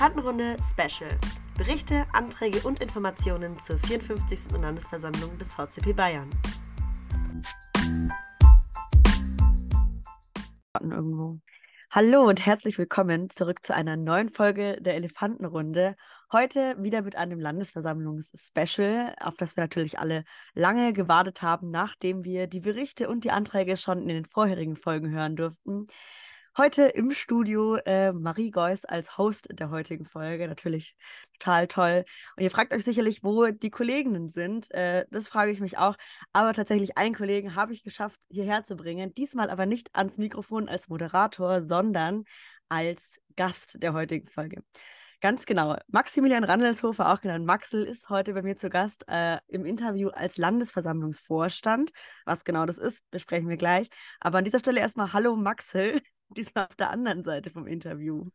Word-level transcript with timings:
Elefantenrunde 0.00 0.56
Special. 0.62 1.10
Berichte, 1.58 2.06
Anträge 2.14 2.66
und 2.66 2.80
Informationen 2.80 3.58
zur 3.58 3.78
54. 3.78 4.52
Landesversammlung 4.52 5.36
des 5.36 5.52
VCP 5.52 5.92
Bayern. 5.92 6.30
Irgendwo. 10.80 11.38
Hallo 11.90 12.22
und 12.26 12.46
herzlich 12.46 12.78
willkommen 12.78 13.28
zurück 13.28 13.58
zu 13.62 13.74
einer 13.74 13.98
neuen 13.98 14.30
Folge 14.30 14.80
der 14.80 14.94
Elefantenrunde. 14.94 15.96
Heute 16.32 16.82
wieder 16.82 17.02
mit 17.02 17.16
einem 17.16 17.38
Landesversammlungs-Special, 17.38 19.16
auf 19.20 19.36
das 19.36 19.54
wir 19.58 19.64
natürlich 19.64 19.98
alle 19.98 20.24
lange 20.54 20.94
gewartet 20.94 21.42
haben, 21.42 21.70
nachdem 21.70 22.24
wir 22.24 22.46
die 22.46 22.60
Berichte 22.60 23.10
und 23.10 23.24
die 23.24 23.32
Anträge 23.32 23.76
schon 23.76 24.00
in 24.00 24.08
den 24.08 24.24
vorherigen 24.24 24.76
Folgen 24.76 25.10
hören 25.10 25.36
durften. 25.36 25.88
Heute 26.60 26.82
im 26.88 27.12
Studio 27.12 27.76
äh, 27.86 28.12
Marie 28.12 28.50
Geuss 28.50 28.84
als 28.84 29.16
Host 29.16 29.48
der 29.50 29.70
heutigen 29.70 30.04
Folge. 30.04 30.46
Natürlich 30.46 30.94
total 31.38 31.66
toll. 31.68 32.04
Und 32.36 32.42
ihr 32.42 32.50
fragt 32.50 32.74
euch 32.74 32.84
sicherlich, 32.84 33.24
wo 33.24 33.46
die 33.46 33.70
Kolleginnen 33.70 34.28
sind. 34.28 34.70
Äh, 34.72 35.06
das 35.10 35.26
frage 35.26 35.52
ich 35.52 35.60
mich 35.60 35.78
auch. 35.78 35.96
Aber 36.34 36.52
tatsächlich 36.52 36.98
einen 36.98 37.14
Kollegen 37.14 37.54
habe 37.54 37.72
ich 37.72 37.82
geschafft, 37.82 38.20
hierher 38.28 38.62
zu 38.66 38.76
bringen. 38.76 39.14
Diesmal 39.14 39.48
aber 39.48 39.64
nicht 39.64 39.88
ans 39.94 40.18
Mikrofon 40.18 40.68
als 40.68 40.90
Moderator, 40.90 41.62
sondern 41.62 42.24
als 42.68 43.18
Gast 43.36 43.82
der 43.82 43.94
heutigen 43.94 44.28
Folge. 44.28 44.62
Ganz 45.22 45.46
genau. 45.46 45.78
Maximilian 45.88 46.44
Randelshofer, 46.44 47.10
auch 47.10 47.22
genannt 47.22 47.46
Maxel, 47.46 47.84
ist 47.84 48.10
heute 48.10 48.34
bei 48.34 48.42
mir 48.42 48.58
zu 48.58 48.68
Gast 48.68 49.06
äh, 49.08 49.38
im 49.48 49.64
Interview 49.64 50.10
als 50.10 50.36
Landesversammlungsvorstand. 50.36 51.90
Was 52.26 52.44
genau 52.44 52.66
das 52.66 52.76
ist, 52.76 53.00
besprechen 53.10 53.48
wir 53.48 53.56
gleich. 53.56 53.88
Aber 54.20 54.36
an 54.36 54.44
dieser 54.44 54.58
Stelle 54.58 54.80
erstmal 54.80 55.14
Hallo 55.14 55.36
Maxel 55.36 56.02
diesmal 56.36 56.66
auf 56.66 56.76
der 56.76 56.90
anderen 56.90 57.24
Seite 57.24 57.50
vom 57.50 57.66
Interview. 57.66 58.26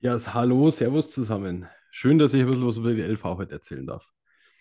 Ja, 0.00 0.18
hallo, 0.34 0.70
servus 0.70 1.10
zusammen. 1.10 1.66
Schön, 1.90 2.18
dass 2.18 2.34
ich 2.34 2.42
ein 2.42 2.46
bisschen 2.46 2.66
was 2.66 2.76
über 2.76 2.92
die 2.92 3.00
LV 3.00 3.24
heute 3.24 3.52
erzählen 3.52 3.86
darf. 3.86 4.12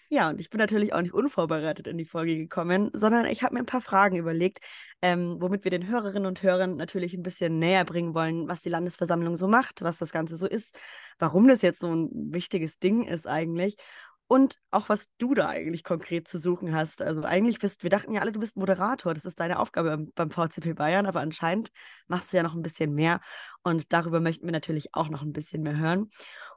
Ja, 0.10 0.30
und 0.30 0.40
ich 0.40 0.50
bin 0.52 0.60
natürlich 0.60 0.94
auch 0.94 1.02
nicht 1.02 1.14
unvorbereitet 1.14 1.88
in 1.88 1.98
die 1.98 2.06
Folge 2.06 2.38
gekommen, 2.38 2.92
sondern 2.94 3.26
ich 3.26 3.42
habe 3.42 3.56
mir 3.56 3.62
ein 3.62 3.66
paar 3.66 3.82
Fragen 3.82 4.16
überlegt, 4.16 4.60
ähm, 5.02 5.38
womit 5.40 5.64
wir 5.64 5.72
den 5.72 5.88
Hörerinnen 5.88 6.28
und 6.28 6.44
Hörern 6.44 6.76
natürlich 6.76 7.16
ein 7.16 7.24
bisschen 7.24 7.58
näher 7.58 7.84
bringen 7.84 8.14
wollen, 8.14 8.48
was 8.48 8.62
die 8.62 8.70
Landesversammlung 8.70 9.36
so 9.36 9.48
macht, 9.48 9.82
was 9.82 9.98
das 9.98 10.12
Ganze 10.12 10.38
so 10.38 10.46
ist, 10.46 10.78
warum 11.18 11.48
das 11.48 11.64
jetzt 11.64 11.80
so 11.80 11.94
ein 11.94 12.10
wichtiges 12.32 12.78
Ding 12.78 13.04
ist 13.04 13.28
eigentlich 13.28 13.76
und 14.34 14.58
auch 14.72 14.90
was 14.90 15.10
du 15.20 15.36
da 15.36 15.48
eigentlich 15.48 15.84
konkret 15.84 16.28
zu 16.28 16.40
suchen 16.40 16.74
hast. 16.74 17.04
Also 17.04 17.22
eigentlich 17.22 17.60
bist, 17.60 17.84
wir 17.84 17.92
dachten 17.92 18.14
ja 18.14 18.22
alle, 18.22 18.32
du 18.32 18.40
bist 18.40 18.58
Moderator, 18.58 19.14
das 19.14 19.26
ist 19.26 19.40
deine 19.40 19.60
Aufgabe 19.60 20.08
beim 20.16 20.32
VCP 20.32 20.74
Bayern, 20.74 21.06
aber 21.06 21.20
anscheinend 21.20 21.70
machst 22.08 22.34
du 22.34 22.38
ja 22.38 22.42
noch 22.42 22.56
ein 22.56 22.64
bisschen 22.64 22.96
mehr 22.96 23.22
und 23.62 23.94
darüber 23.94 24.20
möchten 24.20 24.46
wir 24.46 24.52
natürlich 24.52 24.96
auch 24.96 25.10
noch 25.10 25.22
ein 25.22 25.34
bisschen 25.34 25.62
mehr 25.62 25.78
hören. 25.78 26.10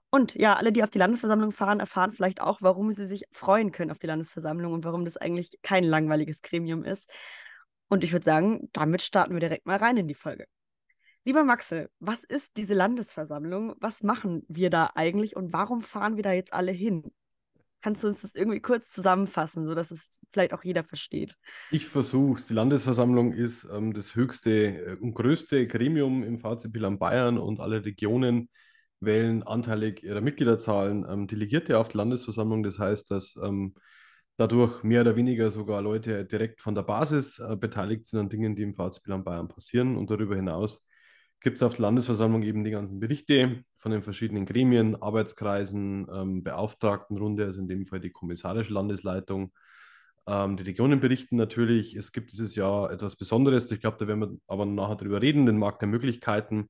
Und 0.08 0.34
ja, 0.36 0.56
alle, 0.56 0.72
die 0.72 0.84
auf 0.84 0.88
die 0.88 0.96
Landesversammlung 0.96 1.52
fahren, 1.52 1.78
erfahren 1.78 2.14
vielleicht 2.14 2.40
auch, 2.40 2.62
warum 2.62 2.92
sie 2.92 3.06
sich 3.06 3.24
freuen 3.30 3.72
können 3.72 3.90
auf 3.90 3.98
die 3.98 4.06
Landesversammlung 4.06 4.72
und 4.72 4.86
warum 4.86 5.04
das 5.04 5.18
eigentlich 5.18 5.50
kein 5.60 5.84
langweiliges 5.84 6.40
Gremium 6.40 6.82
ist. 6.82 7.10
Und 7.88 8.04
ich 8.04 8.12
würde 8.12 8.24
sagen, 8.24 8.70
damit 8.72 9.02
starten 9.02 9.34
wir 9.34 9.40
direkt 9.40 9.66
mal 9.66 9.76
rein 9.76 9.98
in 9.98 10.08
die 10.08 10.14
Folge. 10.14 10.46
Lieber 11.24 11.44
Maxel, 11.44 11.90
was 11.98 12.24
ist 12.24 12.56
diese 12.56 12.72
Landesversammlung? 12.72 13.74
Was 13.80 14.02
machen 14.02 14.46
wir 14.48 14.70
da 14.70 14.92
eigentlich 14.94 15.36
und 15.36 15.52
warum 15.52 15.82
fahren 15.82 16.16
wir 16.16 16.22
da 16.22 16.32
jetzt 16.32 16.54
alle 16.54 16.72
hin? 16.72 17.12
Kannst 17.86 18.02
du 18.02 18.08
uns 18.08 18.22
das 18.22 18.34
irgendwie 18.34 18.58
kurz 18.58 18.90
zusammenfassen, 18.90 19.64
sodass 19.64 19.92
es 19.92 20.18
vielleicht 20.32 20.52
auch 20.52 20.64
jeder 20.64 20.82
versteht? 20.82 21.36
Ich 21.70 21.86
versuche 21.86 22.40
es. 22.40 22.46
Die 22.48 22.52
Landesversammlung 22.52 23.32
ist 23.32 23.62
ähm, 23.72 23.94
das 23.94 24.16
höchste 24.16 24.50
äh, 24.50 24.96
und 24.96 25.14
größte 25.14 25.68
Gremium 25.68 26.24
im 26.24 26.40
VCP 26.40 26.80
Bayern 26.98 27.38
und 27.38 27.60
alle 27.60 27.84
Regionen 27.84 28.48
wählen 28.98 29.44
anteilig 29.44 30.02
ihrer 30.02 30.20
Mitgliederzahlen 30.20 31.06
ähm, 31.08 31.28
Delegierte 31.28 31.78
auf 31.78 31.86
die 31.86 31.98
Landesversammlung. 31.98 32.64
Das 32.64 32.80
heißt, 32.80 33.08
dass 33.12 33.36
ähm, 33.36 33.76
dadurch 34.36 34.82
mehr 34.82 35.02
oder 35.02 35.14
weniger 35.14 35.52
sogar 35.52 35.80
Leute 35.80 36.24
direkt 36.24 36.62
von 36.62 36.74
der 36.74 36.82
Basis 36.82 37.38
äh, 37.38 37.54
beteiligt 37.54 38.08
sind 38.08 38.18
an 38.18 38.28
Dingen, 38.28 38.56
die 38.56 38.64
im 38.64 38.74
VCP 38.74 39.22
Bayern 39.22 39.46
passieren 39.46 39.96
und 39.96 40.10
darüber 40.10 40.34
hinaus 40.34 40.88
gibt 41.40 41.56
es 41.56 41.62
auf 41.62 41.74
der 41.74 41.82
Landesversammlung 41.82 42.42
eben 42.42 42.64
die 42.64 42.70
ganzen 42.70 42.98
Berichte 42.98 43.62
von 43.76 43.92
den 43.92 44.02
verschiedenen 44.02 44.46
Gremien, 44.46 45.00
Arbeitskreisen, 45.00 46.06
ähm, 46.12 46.42
Beauftragtenrunde, 46.42 47.44
also 47.44 47.60
in 47.60 47.68
dem 47.68 47.86
Fall 47.86 48.00
die 48.00 48.10
kommissarische 48.10 48.72
Landesleitung. 48.72 49.52
Ähm, 50.26 50.56
die 50.56 50.64
Regionen 50.64 51.00
berichten 51.00 51.36
natürlich, 51.36 51.94
es 51.94 52.12
gibt 52.12 52.32
dieses 52.32 52.56
Jahr 52.56 52.90
etwas 52.90 53.16
Besonderes, 53.16 53.70
ich 53.70 53.80
glaube, 53.80 53.96
da 53.98 54.08
werden 54.08 54.20
wir 54.20 54.36
aber 54.48 54.66
nachher 54.66 54.96
drüber 54.96 55.22
reden, 55.22 55.46
den 55.46 55.58
Markt 55.58 55.82
der 55.82 55.88
Möglichkeiten. 55.88 56.68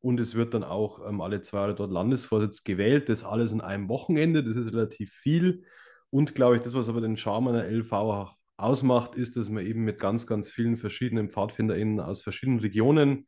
Und 0.00 0.18
es 0.18 0.34
wird 0.34 0.54
dann 0.54 0.64
auch 0.64 1.06
ähm, 1.06 1.20
alle 1.20 1.42
zwei 1.42 1.58
Jahre 1.58 1.74
dort 1.74 1.90
Landesvorsitz 1.90 2.64
gewählt. 2.64 3.08
Das 3.08 3.24
alles 3.24 3.52
in 3.52 3.60
einem 3.60 3.88
Wochenende, 3.88 4.42
das 4.42 4.56
ist 4.56 4.72
relativ 4.72 5.12
viel. 5.12 5.64
Und 6.10 6.34
glaube 6.34 6.56
ich, 6.56 6.62
das, 6.62 6.74
was 6.74 6.88
aber 6.88 7.00
den 7.00 7.16
Charme 7.16 7.48
einer 7.48 7.64
LV 7.64 8.34
ausmacht, 8.56 9.14
ist, 9.14 9.36
dass 9.36 9.48
man 9.48 9.64
eben 9.64 9.84
mit 9.84 9.98
ganz, 9.98 10.26
ganz 10.26 10.50
vielen 10.50 10.76
verschiedenen 10.76 11.28
PfadfinderInnen 11.28 12.00
aus 12.00 12.22
verschiedenen 12.22 12.60
Regionen 12.60 13.26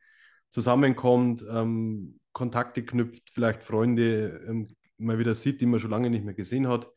zusammenkommt, 0.52 1.44
ähm, 1.50 2.20
Kontakte 2.32 2.84
knüpft, 2.84 3.30
vielleicht 3.30 3.64
Freunde 3.64 4.44
ähm, 4.46 4.68
mal 4.98 5.18
wieder 5.18 5.34
sieht, 5.34 5.60
die 5.60 5.66
man 5.66 5.80
schon 5.80 5.90
lange 5.90 6.10
nicht 6.10 6.24
mehr 6.24 6.34
gesehen 6.34 6.68
hat. 6.68 6.88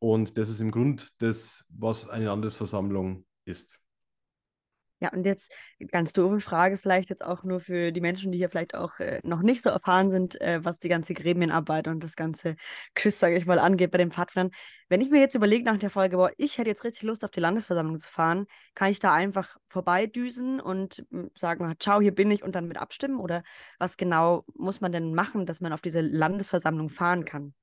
Und 0.00 0.36
das 0.36 0.48
ist 0.48 0.60
im 0.60 0.70
Grund 0.70 1.10
das, 1.18 1.66
was 1.70 2.08
eine 2.08 2.26
Landesversammlung 2.26 3.24
ist. 3.44 3.78
Ja, 5.00 5.10
und 5.12 5.24
jetzt 5.24 5.52
ganz 5.92 6.12
doofe 6.12 6.40
Frage, 6.40 6.76
vielleicht 6.76 7.08
jetzt 7.08 7.24
auch 7.24 7.44
nur 7.44 7.60
für 7.60 7.92
die 7.92 8.00
Menschen, 8.00 8.32
die 8.32 8.38
hier 8.38 8.48
vielleicht 8.50 8.74
auch 8.74 8.98
äh, 8.98 9.20
noch 9.22 9.42
nicht 9.42 9.62
so 9.62 9.70
erfahren 9.70 10.10
sind, 10.10 10.40
äh, 10.40 10.64
was 10.64 10.80
die 10.80 10.88
ganze 10.88 11.14
Gremienarbeit 11.14 11.86
und 11.86 12.02
das 12.02 12.16
ganze 12.16 12.56
Quiz, 12.96 13.18
sage 13.20 13.36
ich 13.36 13.46
mal, 13.46 13.60
angeht 13.60 13.92
bei 13.92 13.98
den 13.98 14.10
Pfadfindern. 14.10 14.50
Wenn 14.88 15.00
ich 15.00 15.10
mir 15.10 15.20
jetzt 15.20 15.36
überlege 15.36 15.64
nach 15.64 15.78
der 15.78 15.90
Folge, 15.90 16.16
boah, 16.16 16.32
ich 16.36 16.58
hätte 16.58 16.70
jetzt 16.70 16.82
richtig 16.82 17.02
Lust 17.04 17.24
auf 17.24 17.30
die 17.30 17.38
Landesversammlung 17.38 18.00
zu 18.00 18.08
fahren, 18.08 18.46
kann 18.74 18.90
ich 18.90 18.98
da 18.98 19.14
einfach 19.14 19.56
vorbeidüsen 19.68 20.60
und 20.60 21.04
hm, 21.10 21.30
sagen, 21.36 21.72
ciao, 21.78 22.00
hier 22.00 22.14
bin 22.14 22.30
ich 22.32 22.42
und 22.42 22.56
dann 22.56 22.66
mit 22.66 22.78
abstimmen? 22.78 23.20
Oder 23.20 23.44
was 23.78 23.96
genau 23.98 24.44
muss 24.54 24.80
man 24.80 24.90
denn 24.90 25.14
machen, 25.14 25.46
dass 25.46 25.60
man 25.60 25.72
auf 25.72 25.80
diese 25.80 26.00
Landesversammlung 26.00 26.90
fahren 26.90 27.24
kann? 27.24 27.54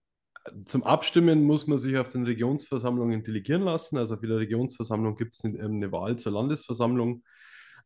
Zum 0.66 0.84
Abstimmen 0.84 1.44
muss 1.44 1.66
man 1.68 1.78
sich 1.78 1.98
auf 1.98 2.10
den 2.10 2.24
Regionsversammlungen 2.26 3.24
delegieren 3.24 3.64
lassen. 3.64 3.98
Also 3.98 4.16
auf 4.16 4.22
jeder 4.22 4.38
Regionsversammlung 4.38 5.16
gibt 5.16 5.36
es 5.36 5.44
eine, 5.44 5.92
Wahl 5.92 6.18
zur 6.18 6.34
Landesversammlung. 6.34 7.24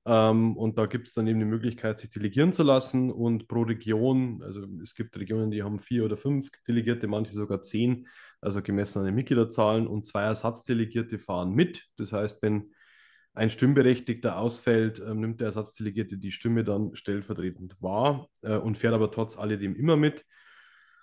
Ähm, 0.06 0.58
und 0.58 0.78
da 0.78 0.86
gibt 0.86 1.08
es 1.08 1.14
dann 1.14 1.28
eben 1.28 1.40
die 1.40 1.46
Möglichkeit, 1.46 2.00
sich 2.00 2.10
delegieren 2.10 2.52
zu 2.52 2.64
lassen. 2.64 3.12
Und 3.12 3.48
pro 3.48 3.62
Region, 3.62 4.42
also 4.44 4.66
es 4.84 4.94
gibt 4.94 5.18
Regionen, 5.18 5.52
die 5.52 5.64
haben 5.64 5.80
vier 5.80 6.04
oder 6.04 6.18
fünf 6.18 6.50
Delegierte, 6.68 7.08
manche 7.08 7.34
sogar 7.34 7.62
zehn, 7.62 8.08
also 8.42 8.62
gemessen 8.62 9.00
an 9.00 9.06
den 9.06 9.16
Mitgliederzahlen. 9.16 9.88
Und 9.88 10.06
zwei 10.06 10.24
Ersatzdelegierte 10.24 11.18
fahren 11.18 11.54
mit. 11.54 11.88
Das 11.96 12.12
heißt, 12.12 12.42
wenn 12.42 12.74
ein 13.34 13.50
Stimmberechtigter 13.50 14.38
ausfällt, 14.38 15.00
äh, 15.00 15.14
nimmt 15.14 15.40
der 15.40 15.46
Ersatzdelegierte 15.48 16.18
die 16.18 16.32
Stimme 16.32 16.66
dann 16.66 16.94
stellvertretend 16.96 17.82
wahr 17.82 18.28
äh, 18.42 18.58
und 18.58 18.78
fährt 18.78 18.94
aber 18.94 19.12
trotz 19.12 19.38
alledem 19.38 19.76
immer 19.76 19.96
mit. 19.96 20.26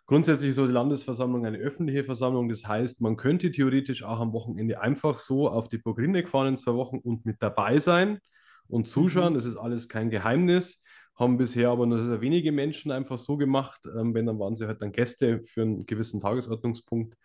Grundsätzlich 0.07 0.51
ist 0.51 0.57
so 0.57 0.67
die 0.67 0.73
Landesversammlung 0.73 1.47
eine 1.47 1.59
öffentliche 1.59 2.05
Versammlung. 2.05 2.49
Das 2.49 2.67
heißt, 2.67 3.01
man 3.01 3.17
könnte 3.17 3.51
theoretisch 3.51 4.05
auch 4.05 4.21
am 4.21 4.33
Wochenende 4.33 4.81
einfach 4.81 5.19
so 5.19 5.49
auf 5.49 5.69
die 5.69 5.79
Burgrinneck 5.79 6.29
fahren 6.29 6.49
in 6.49 6.57
zwei 6.57 6.75
Wochen 6.75 6.99
und 6.99 7.27
mit 7.27 7.43
dabei 7.43 7.79
sein 7.81 8.21
und 8.69 8.89
zuschauen. 8.89 9.33
Mhm. 9.33 9.35
Das 9.35 9.45
ist 9.45 9.57
alles 9.57 9.89
kein 9.89 10.11
Geheimnis. 10.11 10.85
Haben 11.17 11.39
bisher 11.39 11.71
aber 11.71 11.87
nur 11.87 12.05
sehr 12.05 12.21
wenige 12.21 12.53
Menschen 12.53 12.93
einfach 12.93 13.19
so 13.19 13.37
gemacht. 13.37 13.81
Ähm, 13.99 14.15
wenn, 14.15 14.27
dann 14.27 14.39
waren 14.39 14.55
sie 14.55 14.67
halt 14.67 14.81
dann 14.81 14.93
Gäste 14.93 15.43
für 15.43 15.63
einen 15.63 15.87
gewissen 15.87 16.21
Tagesordnungspunkt. 16.21 17.17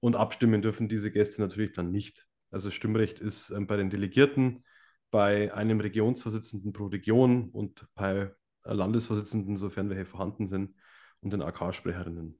Und 0.00 0.16
abstimmen 0.16 0.62
dürfen 0.62 0.88
diese 0.88 1.10
Gäste 1.10 1.42
natürlich 1.42 1.72
dann 1.72 1.90
nicht. 1.90 2.26
Also 2.50 2.70
Stimmrecht 2.70 3.20
ist 3.20 3.50
ähm, 3.50 3.66
bei 3.66 3.76
den 3.76 3.90
Delegierten, 3.90 4.64
bei 5.10 5.52
einem 5.52 5.80
Regionsvorsitzenden 5.80 6.72
pro 6.72 6.86
Region 6.86 7.50
und 7.50 7.86
bei 7.94 8.32
Landesvorsitzenden, 8.64 9.58
sofern 9.58 9.90
welche 9.90 10.06
vorhanden 10.06 10.48
sind, 10.48 10.74
und 11.22 11.32
den 11.32 11.42
AK-Sprecherinnen. 11.42 12.38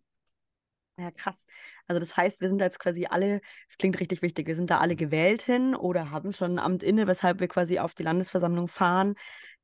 Ja, 0.99 1.11
krass. 1.11 1.37
Also 1.87 1.99
das 2.01 2.17
heißt, 2.17 2.41
wir 2.41 2.49
sind 2.49 2.59
da 2.59 2.67
jetzt 2.67 2.79
quasi 2.79 3.07
alle, 3.07 3.41
es 3.69 3.79
klingt 3.79 3.99
richtig 3.99 4.21
wichtig, 4.23 4.47
wir 4.47 4.55
sind 4.55 4.71
da 4.71 4.79
alle 4.79 4.95
gewählt 4.95 5.43
hin 5.43 5.75
oder 5.75 6.11
haben 6.11 6.33
schon 6.33 6.53
ein 6.55 6.59
Amt 6.59 6.83
inne, 6.83 7.07
weshalb 7.07 7.41
wir 7.41 7.49
quasi 7.49 7.79
auf 7.79 7.95
die 7.95 8.03
Landesversammlung 8.03 8.69
fahren. 8.69 9.15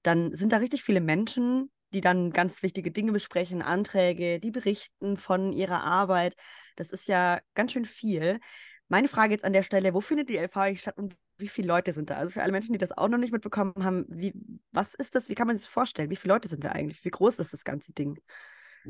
Dann 0.03 0.35
sind 0.35 0.53
da 0.53 0.57
richtig 0.57 0.83
viele 0.83 1.01
Menschen, 1.01 1.71
die 1.93 2.01
dann 2.01 2.31
ganz 2.33 2.63
wichtige 2.63 2.91
Dinge 2.91 3.13
besprechen, 3.13 3.63
Anträge, 3.63 4.41
die 4.41 4.51
berichten 4.51 5.17
von 5.17 5.53
ihrer 5.53 5.83
Arbeit. 5.83 6.35
Das 6.77 6.91
ist 6.91 7.09
ja 7.09 7.41
ganz 7.55 7.73
schön 7.73 7.85
viel. 7.85 8.41
Meine 8.89 9.09
Frage 9.09 9.33
jetzt 9.33 9.45
an 9.45 9.53
der 9.53 9.63
Stelle, 9.63 9.93
wo 9.95 10.01
findet 10.01 10.31
die 10.31 10.39
LV 10.39 10.79
statt 10.79 10.97
und 10.97 11.15
wie 11.37 11.49
viele 11.49 11.69
Leute 11.69 11.93
sind 11.93 12.11
da? 12.11 12.17
Also 12.17 12.31
für 12.31 12.43
alle 12.43 12.53
Menschen, 12.53 12.73
die 12.73 12.79
das 12.79 12.97
auch 12.97 13.09
noch 13.09 13.19
nicht 13.19 13.33
mitbekommen 13.33 13.85
haben, 13.85 14.07
wie, 14.09 14.33
was 14.73 14.95
ist 14.95 15.15
das? 15.15 15.29
Wie 15.29 15.35
kann 15.35 15.47
man 15.47 15.57
sich 15.57 15.67
das 15.67 15.73
vorstellen? 15.73 16.11
Wie 16.11 16.17
viele 16.17 16.35
Leute 16.35 16.49
sind 16.49 16.63
wir 16.65 16.73
eigentlich? 16.73 17.05
Wie 17.05 17.11
groß 17.11 17.39
ist 17.39 17.53
das 17.53 17.65
ganze 17.65 17.93
Ding? 17.93 18.19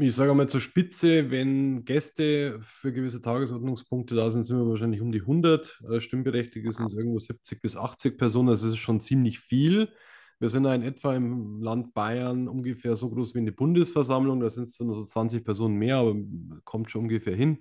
Ich 0.01 0.15
sage 0.15 0.31
einmal 0.31 0.49
zur 0.49 0.61
Spitze, 0.61 1.29
wenn 1.33 1.85
Gäste 1.85 2.59
für 2.61 2.93
gewisse 2.93 3.21
Tagesordnungspunkte 3.21 4.15
da 4.15 4.31
sind, 4.31 4.45
sind 4.45 4.57
wir 4.57 4.69
wahrscheinlich 4.69 5.01
um 5.01 5.11
die 5.11 5.23
100. 5.23 5.83
Äh, 5.91 6.01
Stimmberechtigte 6.01 6.71
sind 6.71 6.87
es 6.87 6.95
irgendwo 6.95 7.19
70 7.19 7.61
bis 7.61 7.77
80 7.77 8.17
Personen. 8.17 8.49
Das 8.49 8.63
ist 8.63 8.77
schon 8.77 9.01
ziemlich 9.01 9.41
viel. 9.41 9.93
Wir 10.39 10.51
sind 10.51 10.63
da 10.63 10.75
in 10.75 10.83
etwa 10.83 11.17
im 11.17 11.61
Land 11.61 11.95
Bayern 11.95 12.47
ungefähr 12.47 12.95
so 12.95 13.11
groß 13.11 13.35
wie 13.35 13.41
eine 13.41 13.51
Bundesversammlung. 13.51 14.39
Da 14.39 14.51
sind 14.51 14.69
es 14.69 14.79
nur 14.79 14.95
so 14.95 15.05
20 15.05 15.45
Personen 15.45 15.75
mehr, 15.77 15.97
aber 15.97 16.15
kommt 16.63 16.93
schon 16.93 17.03
ungefähr 17.03 17.35
hin. 17.35 17.59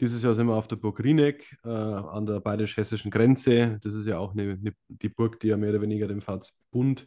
Dieses 0.00 0.24
Jahr 0.24 0.34
sind 0.34 0.48
wir 0.48 0.56
auf 0.56 0.66
der 0.66 0.76
Burg 0.76 0.98
Rieneck 0.98 1.58
äh, 1.64 1.68
an 1.68 2.26
der 2.26 2.40
bayerisch-hessischen 2.40 3.12
Grenze. 3.12 3.78
Das 3.84 3.94
ist 3.94 4.06
ja 4.06 4.18
auch 4.18 4.32
eine, 4.32 4.58
eine, 4.60 4.72
die 4.88 5.08
Burg, 5.08 5.38
die 5.38 5.48
ja 5.48 5.56
mehr 5.56 5.70
oder 5.70 5.82
weniger 5.82 6.08
dem 6.08 6.22
Pfadsbund 6.22 7.06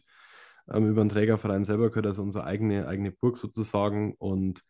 ähm, 0.70 0.88
über 0.90 1.02
den 1.04 1.08
Trägerverein 1.08 1.64
selber 1.64 1.90
gehört, 1.90 2.06
also 2.06 2.22
unsere 2.22 2.44
eigene, 2.44 2.86
eigene 2.86 3.12
Burg 3.12 3.38
sozusagen. 3.38 4.14
Und 4.18 4.62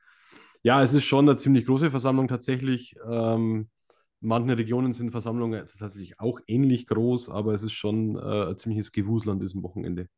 ja, 0.62 0.82
es 0.82 0.94
ist 0.94 1.04
schon 1.04 1.28
eine 1.28 1.36
ziemlich 1.36 1.66
große 1.66 1.90
Versammlung 1.90 2.28
tatsächlich. 2.28 2.94
Ähm, 3.08 3.68
in 4.20 4.50
Regionen 4.50 4.92
sind 4.92 5.10
Versammlungen 5.10 5.66
tatsächlich 5.66 6.20
auch 6.20 6.40
ähnlich 6.46 6.86
groß, 6.86 7.28
aber 7.28 7.54
es 7.54 7.64
ist 7.64 7.72
schon 7.72 8.16
äh, 8.16 8.50
ein 8.50 8.58
ziemliches 8.58 8.92
Gewusel 8.92 9.30
an 9.30 9.40
diesem 9.40 9.62
Wochenende. 9.62 10.08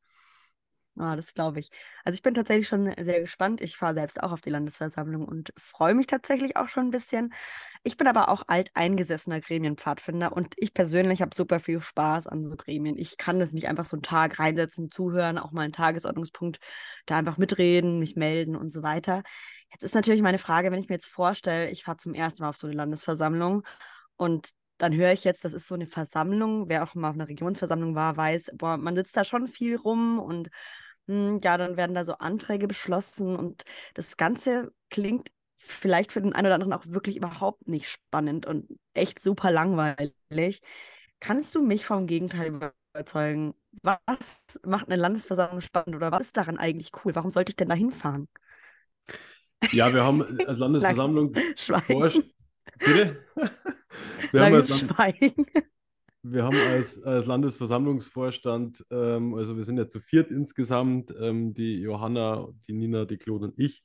Ah, 0.97 1.17
das 1.17 1.35
glaube 1.35 1.59
ich. 1.59 1.71
Also 2.05 2.15
ich 2.15 2.23
bin 2.23 2.35
tatsächlich 2.35 2.69
schon 2.69 2.95
sehr 3.01 3.21
gespannt. 3.21 3.61
Ich 3.61 3.77
fahre 3.77 3.95
selbst 3.95 4.23
auch 4.23 4.31
auf 4.31 4.41
die 4.41 4.51
Landesversammlung 4.51 5.25
und 5.27 5.53
freue 5.57 5.93
mich 5.93 6.07
tatsächlich 6.07 6.57
auch 6.57 6.69
schon 6.69 6.85
ein 6.87 6.91
bisschen. 6.93 7.35
Ich 7.83 7.97
bin 7.97 8.07
aber 8.07 8.29
auch 8.29 8.45
alteingesessener 8.47 9.41
Gremienpfadfinder 9.41 10.33
und 10.33 10.55
ich 10.57 10.73
persönlich 10.73 11.21
habe 11.21 11.35
super 11.35 11.59
viel 11.59 11.81
Spaß 11.81 12.29
an 12.29 12.45
so 12.45 12.55
Gremien. 12.55 12.97
Ich 12.97 13.17
kann 13.17 13.41
es 13.41 13.53
mich 13.53 13.67
einfach 13.67 13.87
so 13.87 13.97
einen 13.97 14.03
Tag 14.05 14.39
reinsetzen, 14.39 14.89
zuhören, 14.93 15.37
auch 15.39 15.51
mal 15.51 15.63
einen 15.63 15.73
Tagesordnungspunkt 15.73 16.61
da 17.07 17.17
einfach 17.19 17.39
mitreden, 17.39 17.99
mich 17.99 18.15
melden 18.15 18.55
und 18.55 18.71
so 18.71 18.85
weiter. 18.85 19.25
Jetzt 19.73 19.83
ist 19.83 19.95
natürlich 19.97 20.23
meine 20.23 20.39
Frage, 20.39 20.71
wenn 20.71 20.79
ich 20.81 20.89
mir 20.89 20.95
jetzt 20.95 21.07
vorstelle, 21.07 21.71
ich 21.71 21.83
fahre 21.85 21.97
zum 21.99 22.15
ersten 22.15 22.43
Mal 22.43 22.51
auf 22.51 22.57
so 22.57 22.69
eine 22.69 22.77
Landesversammlung 22.77 23.65
und 24.17 24.51
dann 24.79 24.95
höre 24.95 25.13
ich 25.13 25.25
jetzt, 25.25 25.45
das 25.45 25.53
ist 25.55 25.69
so 25.69 25.75
eine 25.77 25.87
Versammlung. 25.87 26.69
Wer 26.69 26.83
auch 26.83 26.95
mal 26.95 27.11
auf 27.11 27.15
einer 27.15 27.29
Regionsversammlung 27.29 27.95
war, 27.95 28.17
weiß, 28.17 28.51
boah, 28.55 28.77
man 28.77 28.97
sitzt 28.97 29.17
da 29.17 29.25
schon 29.25 29.47
viel 29.49 29.77
rum 29.77 30.19
und 30.19 30.51
hm, 31.09 31.39
ja, 31.43 31.57
dann 31.57 31.77
werden 31.77 31.95
da 31.95 32.05
so 32.05 32.15
Anträge 32.15 32.67
beschlossen 32.67 33.37
und 33.37 33.65
das 33.95 34.17
Ganze 34.17 34.73
klingt 34.91 35.31
vielleicht 35.57 36.13
für 36.13 36.21
den 36.21 36.33
einen 36.35 36.47
oder 36.47 36.55
anderen 36.55 36.73
auch 36.73 36.87
wirklich 36.87 37.17
überhaupt 37.17 37.69
nicht 37.69 37.89
spannend 37.89 38.47
und 38.47 38.69
echt 38.93 39.19
super 39.21 39.51
langweilig. 39.51 40.63
Kannst 41.21 41.55
du 41.55 41.63
mich 41.63 41.87
vom 41.87 42.07
Gegenteil 42.07 42.49
überzeugen? 42.95 43.55
Was 43.83 44.45
macht 44.65 44.89
eine 44.89 44.97
Landesversammlung 44.97 45.61
spannend 45.61 45.97
oder 45.97 46.13
was 46.13 46.23
ist 46.23 46.37
daran 46.37 46.59
eigentlich 46.59 46.93
cool? 47.05 47.15
Warum 47.15 47.31
sollte 47.31 47.51
ich 47.51 47.57
denn 47.57 47.69
da 47.69 47.75
hinfahren? 47.75 48.29
Ja, 49.73 49.93
wir 49.93 50.05
haben 50.05 50.23
als 50.47 50.59
Landesversammlung 50.59 51.35
Schweigen. 51.57 52.33
Bitte? 52.79 53.25
Wir 54.33 54.45
haben 54.45 54.55
als 54.55 54.79
Schweigen. 54.79 55.47
Wir 56.27 56.43
haben 56.43 56.57
als, 56.71 57.03
als 57.03 57.27
Landesversammlungsvorstand, 57.27 58.83
ähm, 58.91 59.35
also 59.35 59.57
wir 59.57 59.63
sind 59.63 59.77
ja 59.77 59.87
zu 59.87 60.01
viert 60.01 60.31
insgesamt, 60.31 61.15
ähm, 61.21 61.53
die 61.53 61.81
Johanna, 61.81 62.49
die 62.67 62.73
Nina, 62.73 63.05
die 63.05 63.19
Claude 63.19 63.45
und 63.45 63.59
ich, 63.59 63.85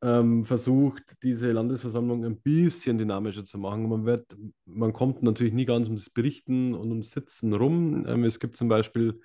ähm, 0.00 0.46
versucht, 0.46 1.02
diese 1.22 1.52
Landesversammlung 1.52 2.24
ein 2.24 2.40
bisschen 2.40 2.96
dynamischer 2.96 3.44
zu 3.44 3.58
machen. 3.58 3.90
Man, 3.90 4.06
wird, 4.06 4.34
man 4.64 4.94
kommt 4.94 5.22
natürlich 5.22 5.52
nie 5.52 5.66
ganz 5.66 5.86
ums 5.88 6.08
Berichten 6.08 6.72
und 6.74 6.88
ums 6.88 7.10
Sitzen 7.10 7.52
rum. 7.52 8.06
Ähm, 8.08 8.24
es 8.24 8.40
gibt 8.40 8.56
zum 8.56 8.68
Beispiel 8.68 9.20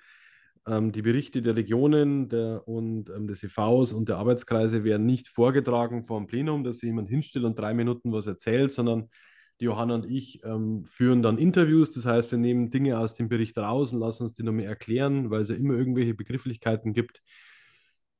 ähm, 0.66 0.92
die 0.92 1.00
Berichte 1.00 1.40
der 1.40 1.56
Regionen 1.56 2.28
der, 2.28 2.68
und 2.68 3.08
ähm, 3.08 3.28
des 3.28 3.44
EVs 3.44 3.94
und 3.94 4.10
der 4.10 4.18
Arbeitskreise 4.18 4.84
werden 4.84 5.06
nicht 5.06 5.28
vorgetragen 5.28 6.02
vor 6.02 6.20
dem 6.20 6.26
Plenum, 6.26 6.64
dass 6.64 6.80
sich 6.80 6.88
jemand 6.88 7.08
hinstellt 7.08 7.46
und 7.46 7.58
drei 7.58 7.72
Minuten 7.72 8.12
was 8.12 8.26
erzählt, 8.26 8.74
sondern 8.74 9.08
die 9.60 9.64
Johanna 9.66 9.94
und 9.96 10.10
ich 10.10 10.42
ähm, 10.44 10.84
führen 10.84 11.22
dann 11.22 11.38
Interviews. 11.38 11.90
Das 11.90 12.04
heißt, 12.04 12.30
wir 12.30 12.38
nehmen 12.38 12.70
Dinge 12.70 12.98
aus 12.98 13.14
dem 13.14 13.28
Bericht 13.28 13.56
raus 13.58 13.92
und 13.92 14.00
lassen 14.00 14.24
uns 14.24 14.34
die 14.34 14.42
nochmal 14.42 14.64
erklären, 14.64 15.30
weil 15.30 15.40
es 15.40 15.48
ja 15.48 15.56
immer 15.56 15.74
irgendwelche 15.74 16.14
Begrifflichkeiten 16.14 16.92
gibt, 16.92 17.22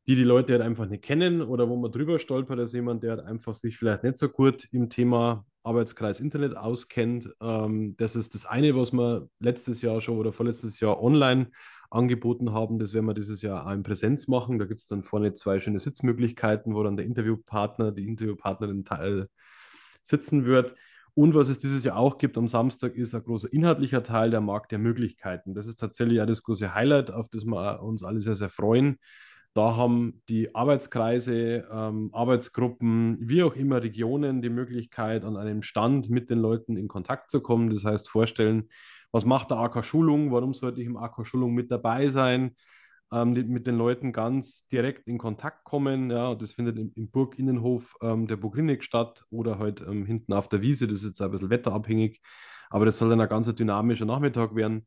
die 0.06 0.14
die 0.14 0.24
Leute 0.24 0.54
halt 0.54 0.62
einfach 0.62 0.86
nicht 0.86 1.02
kennen 1.02 1.42
oder 1.42 1.68
wo 1.68 1.76
man 1.76 1.92
drüber 1.92 2.18
stolpert 2.18 2.58
als 2.58 2.72
jemand, 2.72 3.02
der 3.02 3.16
halt 3.16 3.26
einfach 3.26 3.54
sich 3.54 3.76
vielleicht 3.76 4.04
nicht 4.04 4.16
so 4.18 4.28
gut 4.28 4.68
im 4.72 4.88
Thema 4.88 5.44
Arbeitskreis 5.62 6.20
Internet 6.20 6.56
auskennt. 6.56 7.28
Ähm, 7.40 7.96
das 7.96 8.16
ist 8.16 8.34
das 8.34 8.46
eine, 8.46 8.74
was 8.76 8.92
wir 8.92 9.28
letztes 9.40 9.82
Jahr 9.82 10.00
schon 10.00 10.18
oder 10.18 10.32
vorletztes 10.32 10.80
Jahr 10.80 11.02
online 11.02 11.50
angeboten 11.90 12.52
haben. 12.52 12.78
Das 12.78 12.94
werden 12.94 13.06
wir 13.06 13.14
dieses 13.14 13.42
Jahr 13.42 13.66
auch 13.66 13.72
in 13.72 13.82
Präsenz 13.82 14.28
machen. 14.28 14.58
Da 14.58 14.64
gibt 14.64 14.80
es 14.80 14.86
dann 14.86 15.02
vorne 15.02 15.34
zwei 15.34 15.58
schöne 15.58 15.80
Sitzmöglichkeiten, 15.80 16.74
wo 16.74 16.82
dann 16.82 16.96
der 16.96 17.06
Interviewpartner, 17.06 17.92
die 17.92 18.06
Interviewpartnerin 18.06 18.84
teil 18.84 19.28
sitzen 20.02 20.46
wird. 20.46 20.74
Und 21.18 21.34
was 21.34 21.48
es 21.48 21.58
dieses 21.58 21.82
Jahr 21.82 21.96
auch 21.96 22.18
gibt 22.18 22.36
am 22.36 22.46
Samstag, 22.46 22.94
ist 22.94 23.14
ein 23.14 23.24
großer 23.24 23.50
inhaltlicher 23.50 24.02
Teil 24.02 24.30
der 24.30 24.42
Markt 24.42 24.70
der 24.70 24.78
Möglichkeiten. 24.78 25.54
Das 25.54 25.66
ist 25.66 25.80
tatsächlich 25.80 26.20
auch 26.20 26.26
das 26.26 26.42
große 26.42 26.74
Highlight, 26.74 27.10
auf 27.10 27.30
das 27.30 27.46
wir 27.46 27.82
uns 27.82 28.04
alle 28.04 28.20
sehr, 28.20 28.36
sehr 28.36 28.50
freuen. 28.50 28.98
Da 29.54 29.76
haben 29.76 30.20
die 30.28 30.54
Arbeitskreise, 30.54 31.66
ähm, 31.72 32.10
Arbeitsgruppen, 32.12 33.16
wie 33.18 33.42
auch 33.42 33.54
immer 33.54 33.82
Regionen 33.82 34.42
die 34.42 34.50
Möglichkeit, 34.50 35.24
an 35.24 35.38
einem 35.38 35.62
Stand 35.62 36.10
mit 36.10 36.28
den 36.28 36.38
Leuten 36.38 36.76
in 36.76 36.86
Kontakt 36.86 37.30
zu 37.30 37.40
kommen. 37.40 37.70
Das 37.70 37.82
heißt, 37.82 38.10
vorstellen, 38.10 38.68
was 39.10 39.24
macht 39.24 39.50
der 39.50 39.56
AK 39.56 39.82
Schulung, 39.86 40.32
warum 40.32 40.52
sollte 40.52 40.82
ich 40.82 40.86
im 40.86 40.98
AK 40.98 41.26
Schulung 41.26 41.54
mit 41.54 41.70
dabei 41.70 42.08
sein, 42.08 42.54
ähm, 43.12 43.32
mit 43.32 43.66
den 43.66 43.76
Leuten 43.76 44.12
ganz 44.12 44.66
direkt 44.68 45.06
in 45.06 45.18
Kontakt 45.18 45.64
kommen. 45.64 46.10
Ja, 46.10 46.34
das 46.34 46.52
findet 46.52 46.78
im, 46.78 46.92
im 46.94 47.10
Burginnenhof 47.10 47.96
ähm, 48.02 48.26
der 48.26 48.36
Burgrinnig 48.36 48.84
statt 48.84 49.24
oder 49.30 49.58
halt 49.58 49.80
ähm, 49.80 50.06
hinten 50.06 50.32
auf 50.32 50.48
der 50.48 50.62
Wiese. 50.62 50.86
Das 50.86 50.98
ist 50.98 51.04
jetzt 51.04 51.22
ein 51.22 51.30
bisschen 51.30 51.50
wetterabhängig, 51.50 52.20
aber 52.70 52.84
das 52.84 52.98
soll 52.98 53.10
dann 53.10 53.20
ein 53.20 53.28
ganz 53.28 53.52
dynamischer 53.54 54.06
Nachmittag 54.06 54.54
werden 54.54 54.86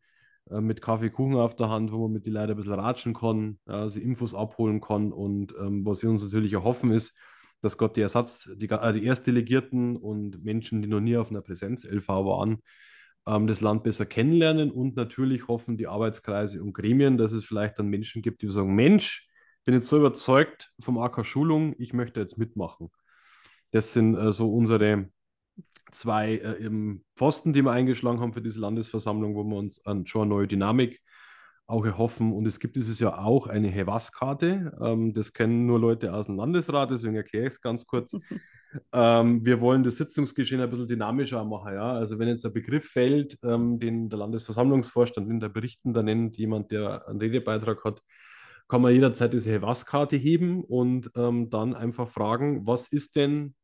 äh, 0.49 0.61
mit 0.61 0.81
Kaffee, 0.81 1.09
Kuchen 1.09 1.35
auf 1.35 1.55
der 1.55 1.69
Hand, 1.69 1.91
wo 1.91 2.03
man 2.03 2.13
mit 2.13 2.25
den 2.25 2.33
Leuten 2.33 2.51
ein 2.51 2.57
bisschen 2.57 2.73
ratschen 2.73 3.13
kann, 3.13 3.59
ja, 3.67 3.89
sie 3.89 4.01
Infos 4.01 4.33
abholen 4.33 4.81
kann. 4.81 5.11
Und 5.11 5.53
ähm, 5.59 5.85
was 5.85 6.03
wir 6.03 6.09
uns 6.09 6.23
natürlich 6.23 6.53
erhoffen 6.53 6.91
ist, 6.91 7.17
dass 7.61 7.77
Gott 7.77 7.97
die 7.97 8.01
Ersatz, 8.01 8.49
die, 8.55 8.69
äh, 8.69 8.93
die 8.93 9.05
Erstdelegierten 9.05 9.97
und 9.97 10.43
Menschen, 10.43 10.81
die 10.81 10.89
noch 10.89 11.01
nie 11.01 11.17
auf 11.17 11.29
einer 11.29 11.41
Präsenz-LV 11.41 12.07
waren, 12.07 12.61
ähm, 13.27 13.47
das 13.47 13.61
Land 13.61 13.83
besser 13.83 14.05
kennenlernen 14.05 14.71
und 14.71 14.95
natürlich 14.95 15.47
hoffen 15.47 15.77
die 15.77 15.87
Arbeitskreise 15.87 16.61
und 16.61 16.73
Gremien, 16.73 17.17
dass 17.17 17.31
es 17.31 17.45
vielleicht 17.45 17.79
dann 17.79 17.87
Menschen 17.87 18.21
gibt, 18.21 18.41
die 18.41 18.51
sagen, 18.51 18.75
Mensch, 18.75 19.27
bin 19.65 19.75
jetzt 19.75 19.87
so 19.87 19.97
überzeugt 19.97 20.71
vom 20.79 20.97
AK 20.97 21.25
Schulung, 21.25 21.75
ich 21.77 21.93
möchte 21.93 22.19
jetzt 22.19 22.37
mitmachen. 22.37 22.89
Das 23.71 23.93
sind 23.93 24.15
äh, 24.15 24.31
so 24.31 24.51
unsere 24.51 25.09
zwei 25.91 26.37
äh, 26.37 26.69
Pfosten, 27.15 27.53
die 27.53 27.61
wir 27.61 27.71
eingeschlagen 27.71 28.19
haben 28.19 28.33
für 28.33 28.41
diese 28.41 28.59
Landesversammlung, 28.59 29.35
wo 29.35 29.43
wir 29.43 29.57
uns 29.57 29.85
an 29.85 30.05
schon 30.05 30.23
eine 30.23 30.29
neue 30.29 30.47
Dynamik 30.47 31.01
auch 31.67 31.85
erhoffen. 31.85 32.33
Und 32.33 32.47
es 32.47 32.59
gibt 32.59 32.75
dieses 32.75 32.99
Jahr 32.99 33.23
auch 33.23 33.47
eine 33.47 33.67
Hewas-Karte. 33.67 34.77
Ähm, 34.81 35.13
das 35.13 35.33
kennen 35.33 35.65
nur 35.65 35.79
Leute 35.79 36.13
aus 36.13 36.25
dem 36.25 36.35
Landesrat, 36.35 36.91
deswegen 36.91 37.15
erkläre 37.15 37.45
ich 37.45 37.53
es 37.53 37.61
ganz 37.61 37.85
kurz. 37.85 38.15
ähm, 38.93 39.43
wir 39.43 39.61
wollen 39.61 39.83
das 39.83 39.97
Sitzungsgeschehen 39.97 40.61
ein 40.61 40.69
bisschen 40.69 40.87
dynamischer 40.87 41.43
machen. 41.43 41.73
Ja? 41.73 41.93
Also 41.93 42.19
wenn 42.19 42.27
jetzt 42.27 42.45
ein 42.45 42.53
Begriff 42.53 42.85
fällt, 42.85 43.37
ähm, 43.43 43.79
den 43.79 44.09
der 44.09 44.19
Landesversammlungsvorstand 44.19 45.29
in 45.29 45.39
der 45.39 45.49
Berichten 45.49 45.93
da 45.93 46.03
nennt, 46.03 46.37
jemand, 46.37 46.71
der 46.71 47.07
einen 47.07 47.19
Redebeitrag 47.19 47.83
hat, 47.83 48.01
kann 48.67 48.81
man 48.81 48.93
jederzeit 48.93 49.33
diese 49.33 49.51
Hewas-Karte 49.51 50.15
heben 50.15 50.63
und 50.63 51.11
ähm, 51.15 51.49
dann 51.49 51.73
einfach 51.73 52.07
fragen, 52.07 52.67
was 52.67 52.91
ist 52.91 53.15
denn 53.15 53.55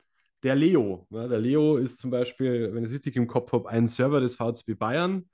der 0.41 0.55
Leo? 0.55 1.07
Ja, 1.11 1.27
der 1.27 1.39
Leo 1.39 1.77
ist 1.77 1.99
zum 1.99 2.09
Beispiel, 2.09 2.73
wenn 2.73 2.83
ich 2.83 2.89
es 2.89 2.95
richtig 2.95 3.15
im 3.15 3.27
Kopf 3.27 3.53
habe, 3.53 3.69
ein 3.69 3.87
Server 3.87 4.19
des 4.19 4.35
VZB 4.35 4.73
Bayern. 4.77 5.29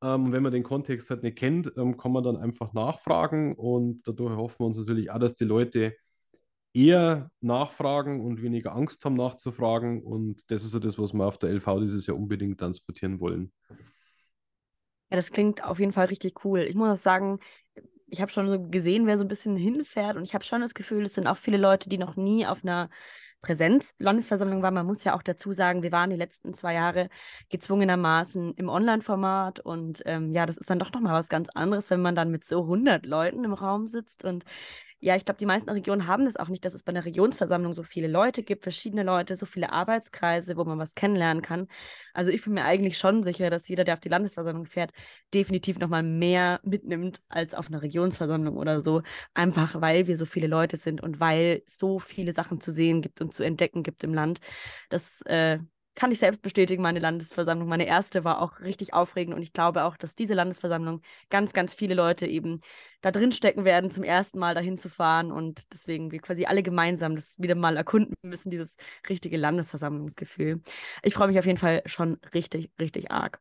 Ähm, 0.00 0.32
wenn 0.32 0.44
man 0.44 0.52
den 0.52 0.62
Kontext 0.62 1.10
halt 1.10 1.24
nicht 1.24 1.36
kennt, 1.36 1.72
ähm, 1.76 1.96
kann 1.96 2.12
man 2.12 2.22
dann 2.22 2.36
einfach 2.36 2.72
nachfragen 2.72 3.56
und 3.56 4.06
dadurch 4.06 4.36
hoffen 4.36 4.60
wir 4.60 4.66
uns 4.66 4.78
natürlich 4.78 5.10
auch, 5.10 5.18
dass 5.18 5.34
die 5.34 5.44
Leute 5.44 5.96
eher 6.74 7.30
nachfragen 7.40 8.24
und 8.24 8.42
weniger 8.42 8.74
Angst 8.74 9.04
haben 9.04 9.14
nachzufragen 9.14 10.02
und 10.02 10.50
das 10.50 10.64
ist 10.64 10.74
ja 10.74 10.80
das, 10.80 10.98
was 10.98 11.12
wir 11.12 11.26
auf 11.26 11.38
der 11.38 11.50
LV 11.50 11.80
dieses 11.80 12.06
Jahr 12.06 12.16
unbedingt 12.16 12.58
transportieren 12.58 13.20
wollen. 13.20 13.52
Ja, 13.68 15.16
das 15.16 15.30
klingt 15.30 15.62
auf 15.62 15.78
jeden 15.78 15.92
Fall 15.92 16.06
richtig 16.06 16.44
cool. 16.44 16.60
Ich 16.60 16.74
muss 16.74 16.88
auch 16.88 17.02
sagen, 17.02 17.38
ich 18.06 18.20
habe 18.20 18.30
schon 18.30 18.48
so 18.48 18.60
gesehen, 18.68 19.06
wer 19.06 19.18
so 19.18 19.24
ein 19.24 19.28
bisschen 19.28 19.56
hinfährt 19.56 20.16
und 20.16 20.22
ich 20.22 20.34
habe 20.34 20.44
schon 20.44 20.60
das 20.60 20.74
Gefühl, 20.74 21.04
es 21.04 21.14
sind 21.14 21.26
auch 21.26 21.36
viele 21.36 21.58
Leute, 21.58 21.88
die 21.88 21.98
noch 21.98 22.16
nie 22.16 22.46
auf 22.46 22.64
einer 22.64 22.88
Präsenz-Landesversammlung 23.42 24.62
war. 24.62 24.70
Man 24.70 24.86
muss 24.86 25.04
ja 25.04 25.14
auch 25.14 25.22
dazu 25.22 25.52
sagen, 25.52 25.82
wir 25.82 25.92
waren 25.92 26.10
die 26.10 26.16
letzten 26.16 26.54
zwei 26.54 26.74
Jahre 26.74 27.08
gezwungenermaßen 27.50 28.54
im 28.54 28.68
Online-Format 28.68 29.60
und 29.60 30.02
ähm, 30.06 30.32
ja, 30.32 30.46
das 30.46 30.56
ist 30.56 30.70
dann 30.70 30.78
doch 30.78 30.92
nochmal 30.92 31.14
was 31.14 31.28
ganz 31.28 31.48
anderes, 31.50 31.90
wenn 31.90 32.00
man 32.02 32.14
dann 32.14 32.30
mit 32.30 32.44
so 32.44 32.62
100 32.62 33.04
Leuten 33.04 33.44
im 33.44 33.52
Raum 33.52 33.88
sitzt 33.88 34.24
und 34.24 34.44
ja, 35.02 35.16
ich 35.16 35.24
glaube, 35.24 35.38
die 35.38 35.46
meisten 35.46 35.68
Regionen 35.70 36.06
haben 36.06 36.24
das 36.26 36.36
auch 36.36 36.48
nicht, 36.48 36.64
dass 36.64 36.74
es 36.74 36.84
bei 36.84 36.90
einer 36.90 37.04
Regionsversammlung 37.04 37.74
so 37.74 37.82
viele 37.82 38.06
Leute 38.06 38.44
gibt, 38.44 38.62
verschiedene 38.62 39.02
Leute, 39.02 39.34
so 39.34 39.46
viele 39.46 39.72
Arbeitskreise, 39.72 40.56
wo 40.56 40.64
man 40.64 40.78
was 40.78 40.94
kennenlernen 40.94 41.42
kann. 41.42 41.66
Also 42.14 42.30
ich 42.30 42.44
bin 42.44 42.54
mir 42.54 42.64
eigentlich 42.64 42.98
schon 42.98 43.24
sicher, 43.24 43.50
dass 43.50 43.66
jeder, 43.68 43.82
der 43.82 43.94
auf 43.94 44.00
die 44.00 44.08
Landesversammlung 44.08 44.66
fährt, 44.66 44.92
definitiv 45.34 45.78
nochmal 45.80 46.04
mehr 46.04 46.60
mitnimmt 46.62 47.20
als 47.28 47.54
auf 47.54 47.66
einer 47.66 47.82
Regionsversammlung 47.82 48.56
oder 48.56 48.80
so. 48.80 49.02
Einfach 49.34 49.80
weil 49.80 50.06
wir 50.06 50.16
so 50.16 50.24
viele 50.24 50.46
Leute 50.46 50.76
sind 50.76 51.02
und 51.02 51.18
weil 51.18 51.62
so 51.66 51.98
viele 51.98 52.32
Sachen 52.32 52.60
zu 52.60 52.70
sehen 52.72 53.02
gibt 53.02 53.20
und 53.20 53.34
zu 53.34 53.42
entdecken 53.42 53.82
gibt 53.82 54.04
im 54.04 54.14
Land. 54.14 54.40
Das 54.88 55.20
äh, 55.22 55.58
kann 55.94 56.10
ich 56.10 56.18
selbst 56.18 56.42
bestätigen, 56.42 56.82
meine 56.82 57.00
Landesversammlung, 57.00 57.68
meine 57.68 57.86
erste 57.86 58.24
war 58.24 58.40
auch 58.40 58.60
richtig 58.60 58.94
aufregend 58.94 59.34
und 59.34 59.42
ich 59.42 59.52
glaube 59.52 59.84
auch, 59.84 59.96
dass 59.96 60.14
diese 60.14 60.34
Landesversammlung 60.34 61.02
ganz, 61.30 61.52
ganz 61.52 61.74
viele 61.74 61.94
Leute 61.94 62.26
eben 62.26 62.60
da 63.02 63.10
drin 63.10 63.32
stecken 63.32 63.64
werden, 63.64 63.90
zum 63.90 64.04
ersten 64.04 64.38
Mal 64.38 64.54
dahin 64.54 64.78
zu 64.78 64.88
fahren 64.88 65.30
und 65.32 65.72
deswegen 65.72 66.10
wir 66.10 66.20
quasi 66.20 66.46
alle 66.46 66.62
gemeinsam 66.62 67.16
das 67.16 67.38
wieder 67.38 67.54
mal 67.54 67.76
erkunden 67.76 68.14
müssen, 68.22 68.50
dieses 68.50 68.76
richtige 69.08 69.36
Landesversammlungsgefühl. 69.36 70.62
Ich 71.02 71.14
freue 71.14 71.28
mich 71.28 71.38
auf 71.38 71.46
jeden 71.46 71.58
Fall 71.58 71.82
schon 71.86 72.18
richtig, 72.34 72.70
richtig 72.80 73.10
arg. 73.10 73.40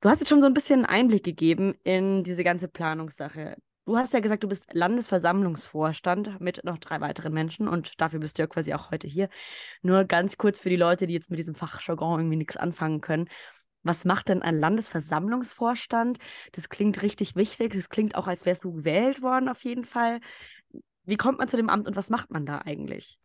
Du 0.00 0.08
hast 0.08 0.20
jetzt 0.20 0.28
schon 0.28 0.40
so 0.40 0.46
ein 0.46 0.54
bisschen 0.54 0.84
Einblick 0.84 1.24
gegeben 1.24 1.74
in 1.84 2.24
diese 2.24 2.44
ganze 2.44 2.68
Planungssache. 2.68 3.56
Du 3.84 3.96
hast 3.96 4.14
ja 4.14 4.20
gesagt, 4.20 4.44
du 4.44 4.48
bist 4.48 4.72
Landesversammlungsvorstand 4.72 6.40
mit 6.40 6.62
noch 6.62 6.78
drei 6.78 7.00
weiteren 7.00 7.32
Menschen 7.32 7.66
und 7.66 8.00
dafür 8.00 8.20
bist 8.20 8.38
du 8.38 8.42
ja 8.42 8.46
quasi 8.46 8.74
auch 8.74 8.92
heute 8.92 9.08
hier. 9.08 9.28
Nur 9.82 10.04
ganz 10.04 10.36
kurz 10.36 10.60
für 10.60 10.70
die 10.70 10.76
Leute, 10.76 11.08
die 11.08 11.14
jetzt 11.14 11.30
mit 11.30 11.40
diesem 11.40 11.56
Fachjargon 11.56 12.20
irgendwie 12.20 12.36
nichts 12.36 12.56
anfangen 12.56 13.00
können. 13.00 13.28
Was 13.82 14.04
macht 14.04 14.28
denn 14.28 14.40
ein 14.42 14.60
Landesversammlungsvorstand? 14.60 16.18
Das 16.52 16.68
klingt 16.68 17.02
richtig 17.02 17.34
wichtig. 17.34 17.74
Das 17.74 17.88
klingt 17.88 18.14
auch, 18.14 18.28
als 18.28 18.46
wärst 18.46 18.62
du 18.62 18.72
gewählt 18.72 19.20
worden, 19.20 19.48
auf 19.48 19.64
jeden 19.64 19.84
Fall. 19.84 20.20
Wie 21.04 21.16
kommt 21.16 21.38
man 21.38 21.48
zu 21.48 21.56
dem 21.56 21.68
Amt 21.68 21.88
und 21.88 21.96
was 21.96 22.08
macht 22.08 22.30
man 22.30 22.46
da 22.46 22.58
eigentlich? 22.58 23.18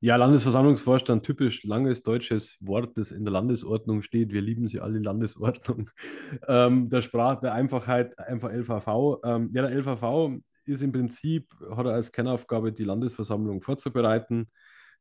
Ja, 0.00 0.16
Landesversammlungsvorstand, 0.16 1.24
typisch 1.24 1.64
langes 1.64 2.02
deutsches 2.02 2.58
Wort, 2.60 2.98
das 2.98 3.12
in 3.12 3.24
der 3.24 3.32
Landesordnung 3.32 4.02
steht. 4.02 4.30
Wir 4.30 4.42
lieben 4.42 4.66
sie 4.66 4.80
alle, 4.80 4.98
Landesordnung. 4.98 5.90
Ähm, 6.48 6.90
der 6.90 7.02
Sprache, 7.02 7.40
der 7.42 7.54
Einfachheit, 7.54 8.18
einfach 8.18 8.50
LVV. 8.50 9.20
Ähm, 9.24 9.50
ja, 9.52 9.62
der 9.62 9.70
LVV 9.70 10.38
ist 10.66 10.82
im 10.82 10.92
Prinzip, 10.92 11.50
hat 11.70 11.86
er 11.86 11.94
als 11.94 12.12
Kernaufgabe, 12.12 12.72
die 12.72 12.84
Landesversammlung 12.84 13.62
vorzubereiten, 13.62 14.48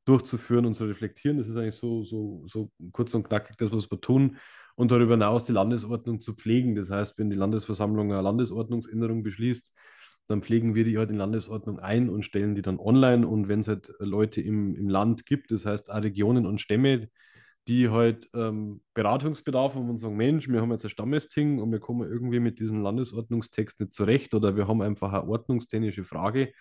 durchzuführen 0.05 0.65
und 0.65 0.75
zu 0.75 0.85
reflektieren. 0.85 1.37
Das 1.37 1.47
ist 1.47 1.57
eigentlich 1.57 1.75
so, 1.75 2.03
so, 2.05 2.43
so 2.47 2.71
kurz 2.93 3.13
und 3.13 3.23
knackig 3.27 3.57
das, 3.57 3.71
was 3.73 3.91
wir 3.91 3.99
tun. 3.99 4.37
Und 4.75 4.91
darüber 4.91 5.13
hinaus 5.13 5.45
die 5.45 5.51
Landesordnung 5.53 6.21
zu 6.21 6.33
pflegen. 6.35 6.75
Das 6.75 6.89
heißt, 6.89 7.17
wenn 7.17 7.29
die 7.29 7.35
Landesversammlung 7.35 8.11
eine 8.11 8.21
Landesordnungsänderung 8.21 9.23
beschließt, 9.23 9.73
dann 10.27 10.41
pflegen 10.41 10.75
wir 10.75 10.83
die 10.83 10.97
halt 10.97 11.09
in 11.09 11.17
Landesordnung 11.17 11.79
ein 11.79 12.09
und 12.09 12.23
stellen 12.23 12.55
die 12.55 12.61
dann 12.61 12.79
online. 12.79 13.27
Und 13.27 13.47
wenn 13.47 13.59
es 13.59 13.67
halt 13.67 13.91
Leute 13.99 14.41
im, 14.41 14.75
im 14.75 14.89
Land 14.89 15.25
gibt, 15.25 15.51
das 15.51 15.65
heißt 15.65 15.91
auch 15.91 16.01
Regionen 16.01 16.45
und 16.45 16.61
Stämme, 16.61 17.09
die 17.67 17.89
halt 17.89 18.29
ähm, 18.33 18.81
Beratungsbedarf 18.93 19.75
haben 19.75 19.89
und 19.89 19.97
sagen, 19.97 20.15
Mensch, 20.15 20.47
wir 20.47 20.61
haben 20.61 20.71
jetzt 20.71 20.85
ein 20.85 20.89
Stammesting 20.89 21.59
und 21.59 21.71
wir 21.71 21.79
kommen 21.79 22.07
irgendwie 22.09 22.39
mit 22.39 22.59
diesem 22.59 22.81
Landesordnungstext 22.81 23.79
nicht 23.79 23.93
zurecht 23.93 24.35
oder 24.35 24.55
wir 24.55 24.67
haben 24.67 24.81
einfach 24.81 25.13
eine 25.13 25.27
ordnungstechnische 25.27 26.03
Frage, 26.03 26.53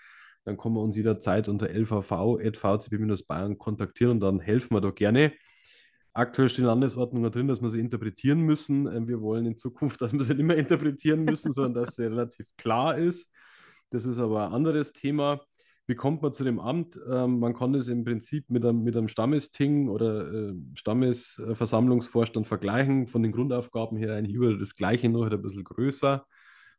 dann 0.45 0.57
kann 0.57 0.73
man 0.73 0.83
uns 0.83 0.97
jederzeit 0.97 1.49
unter 1.49 1.69
lvv.vcb-bayern 1.69 3.59
kontaktieren 3.59 4.13
und 4.13 4.21
dann 4.21 4.41
helfen 4.41 4.75
wir 4.75 4.81
da 4.81 4.91
gerne. 4.91 5.33
Aktuell 6.15 6.49
steht 6.49 6.61
der 6.61 6.69
Landesordnung 6.69 7.29
drin, 7.31 7.49
dass 7.49 7.61
wir 7.61 7.69
sie 7.69 7.81
interpretieren 7.81 8.41
müssen. 8.41 8.87
Ähm, 8.87 9.09
wir 9.09 9.21
wollen 9.21 9.47
in 9.47 9.59
Zukunft, 9.59 10.01
dass 10.03 10.13
wir 10.13 10.23
sie 10.23 10.35
nicht 10.35 10.45
mehr 10.47 10.57
interpretieren 10.57 11.25
müssen, 11.25 11.53
sondern 11.53 11.85
dass 11.85 11.97
sie 11.97 12.05
relativ 12.05 12.47
klar 12.57 12.97
ist. 12.97 13.31
Das 13.95 14.07
ist 14.07 14.19
aber 14.19 14.49
ein 14.49 14.53
anderes 14.53 14.93
Thema. 14.93 15.41
Wie 15.87 15.95
kommt 15.95 16.21
man 16.21 16.33
zu 16.33 16.43
dem 16.43 16.59
Amt? 16.59 16.99
Ähm, 17.09 17.39
man 17.39 17.55
kann 17.55 17.73
es 17.77 17.87
im 17.87 18.05
Prinzip 18.05 18.51
mit 18.51 18.65
einem, 18.65 18.83
mit 18.83 18.97
einem 18.97 19.07
Stammesting 19.07 19.89
oder 19.89 20.33
äh, 20.33 20.55
Stammesversammlungsvorstand 20.75 22.49
vergleichen. 22.49 23.07
Von 23.07 23.23
den 23.23 23.31
Grundaufgaben 23.31 23.97
her 23.97 24.17
eigentlich 24.17 24.35
über 24.35 24.53
das 24.59 24.75
Gleiche, 24.75 25.09
nur 25.09 25.23
halt 25.23 25.35
ein 25.35 25.43
bisschen 25.43 25.63
größer. 25.63 26.27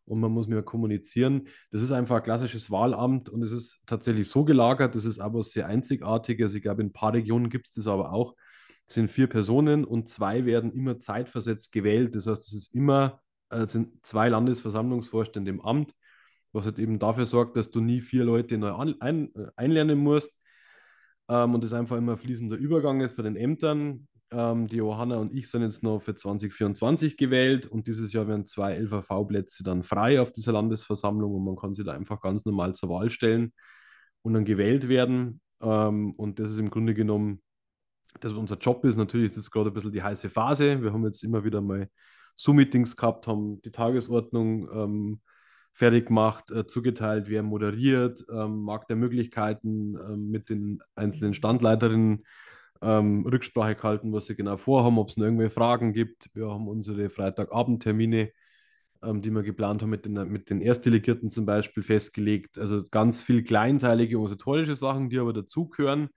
Und 0.03 0.19
man 0.19 0.34
muss 0.34 0.48
mehr 0.48 0.62
kommunizieren. 0.62 1.48
Das 1.72 1.81
ist 1.81 1.91
einfach 1.93 2.17
ein 2.17 2.24
klassisches 2.24 2.69
Wahlamt 2.69 3.29
und 3.29 3.43
es 3.43 3.53
ist 3.53 3.79
tatsächlich 3.86 4.27
so 4.27 4.43
gelagert. 4.43 4.93
Das 4.93 5.05
ist 5.05 5.19
aber 5.19 5.41
sehr 5.41 5.67
einzigartig. 5.67 6.41
Also 6.41 6.57
ich 6.57 6.63
glaube, 6.63 6.81
in 6.81 6.89
ein 6.89 6.93
paar 6.93 7.13
Regionen 7.13 7.50
gibt 7.50 7.67
es 7.67 7.75
das 7.75 7.88
aber 7.88 8.12
auch. 8.12 8.36
Es 8.88 8.95
sind 8.95 9.10
vier 9.10 9.27
Personen 9.27 9.86
und 9.86 10.10
zwei 10.10 10.43
werden 10.43 10.74
immer 10.74 11.00
zeitversetzt 11.00 11.72
gewählt. 11.72 12.13
Das 12.13 12.27
heißt, 12.27 12.43
es 12.45 12.53
ist 12.53 12.75
immer, 12.75 13.22
äh, 13.51 13.67
sind 13.67 14.05
zwei 14.05 14.27
Landesversammlungsvorstände 14.27 15.50
im 15.50 15.62
Amt 15.62 15.95
was 16.55 16.65
halt 16.65 16.79
eben 16.79 16.97
dafür 16.97 17.25
sorgt, 17.25 17.57
dass 17.57 17.69
du 17.69 17.81
nie 17.81 18.01
vier 18.01 18.24
Leute 18.24 18.57
neu 18.57 18.74
ein, 18.74 19.00
ein, 19.01 19.35
äh, 19.35 19.47
einlernen 19.55 20.00
musst 20.00 20.33
ähm, 21.27 21.53
und 21.53 21.63
das 21.63 21.74
einfach 21.74 21.97
immer 21.97 22.13
ein 22.13 22.17
fließender 22.17 22.55
Übergang 22.55 23.01
ist 23.01 23.15
für 23.15 23.24
den 23.24 23.35
Ämtern. 23.35 24.07
Ähm, 24.31 24.67
die 24.67 24.77
Johanna 24.77 25.17
und 25.17 25.33
ich 25.33 25.50
sind 25.50 25.62
jetzt 25.62 25.83
noch 25.83 26.00
für 26.00 26.15
2024 26.15 27.17
gewählt 27.17 27.67
und 27.67 27.88
dieses 27.88 28.12
Jahr 28.13 28.27
werden 28.27 28.45
zwei 28.45 28.75
LVV-Plätze 28.75 29.63
dann 29.63 29.83
frei 29.83 30.19
auf 30.19 30.31
dieser 30.31 30.53
Landesversammlung 30.53 31.33
und 31.35 31.43
man 31.43 31.55
kann 31.57 31.75
sich 31.75 31.85
da 31.85 31.91
einfach 31.91 32.21
ganz 32.21 32.45
normal 32.45 32.74
zur 32.74 32.89
Wahl 32.89 33.09
stellen 33.12 33.53
und 34.24 34.33
dann 34.33 34.45
gewählt 34.45 34.88
werden. 34.88 35.41
Ähm, 35.62 36.13
und 36.13 36.39
das 36.39 36.51
ist 36.51 36.57
im 36.57 36.69
Grunde 36.71 36.93
genommen, 36.93 37.41
das 38.21 38.31
unser 38.31 38.57
Job 38.57 38.85
ist. 38.85 38.95
Natürlich 38.95 39.31
ist 39.31 39.38
das 39.38 39.51
gerade 39.51 39.69
ein 39.71 39.74
bisschen 39.74 39.91
die 39.91 40.01
heiße 40.01 40.29
Phase. 40.29 40.81
Wir 40.81 40.93
haben 40.93 41.05
jetzt 41.05 41.24
immer 41.24 41.43
wieder 41.43 41.62
mal 41.62 41.89
Zoom-Meetings 42.38 42.95
gehabt, 42.95 43.27
haben 43.27 43.62
die 43.62 43.71
Tagesordnung 43.71 44.69
ähm, 44.71 45.21
fertig 45.75 46.08
gemacht, 46.08 46.51
äh, 46.51 46.65
zugeteilt, 46.65 47.25
wer 47.27 47.44
moderiert, 47.44 48.25
ähm, 48.32 48.62
Markt 48.62 48.89
der 48.89 48.96
Möglichkeiten 48.96 49.96
äh, 49.96 50.15
mit 50.15 50.50
den 50.50 50.82
einzelnen 50.96 51.34
Standleiterinnen 51.34 52.24
ähm, 52.82 53.25
Rücksprache 53.27 53.75
gehalten, 53.75 54.13
was 54.13 54.27
sie 54.27 54.36
genau 54.36 54.55
vorhaben, 54.55 54.98
ob 54.98 55.10
es 55.10 55.17
noch 55.17 55.25
irgendwelche 55.25 55.53
Fragen 55.53 55.91
gibt. 55.91 56.29
Wir 56.34 56.50
haben 56.50 56.70
unsere 56.70 57.10
Freitagabendtermine, 57.10 58.32
ähm, 59.03 59.22
die 59.22 59.32
wir 59.32 59.44
geplant 59.44 59.82
haben, 59.82 59.89
mit 59.89 60.05
den, 60.05 60.13
mit 60.32 60.50
den 60.50 60.62
Erstdelegierten 60.62 61.29
zum 61.29 61.46
Beispiel 61.46 61.84
festgelegt. 61.84 62.58
Also 62.58 62.82
ganz 62.89 63.22
viel 63.22 63.44
kleinteilige 63.44 64.15
organisatorische 64.17 64.77
Sachen, 64.77 65.10
die 65.10 65.20
aber 65.20 65.34
dazugehören. 65.34 66.08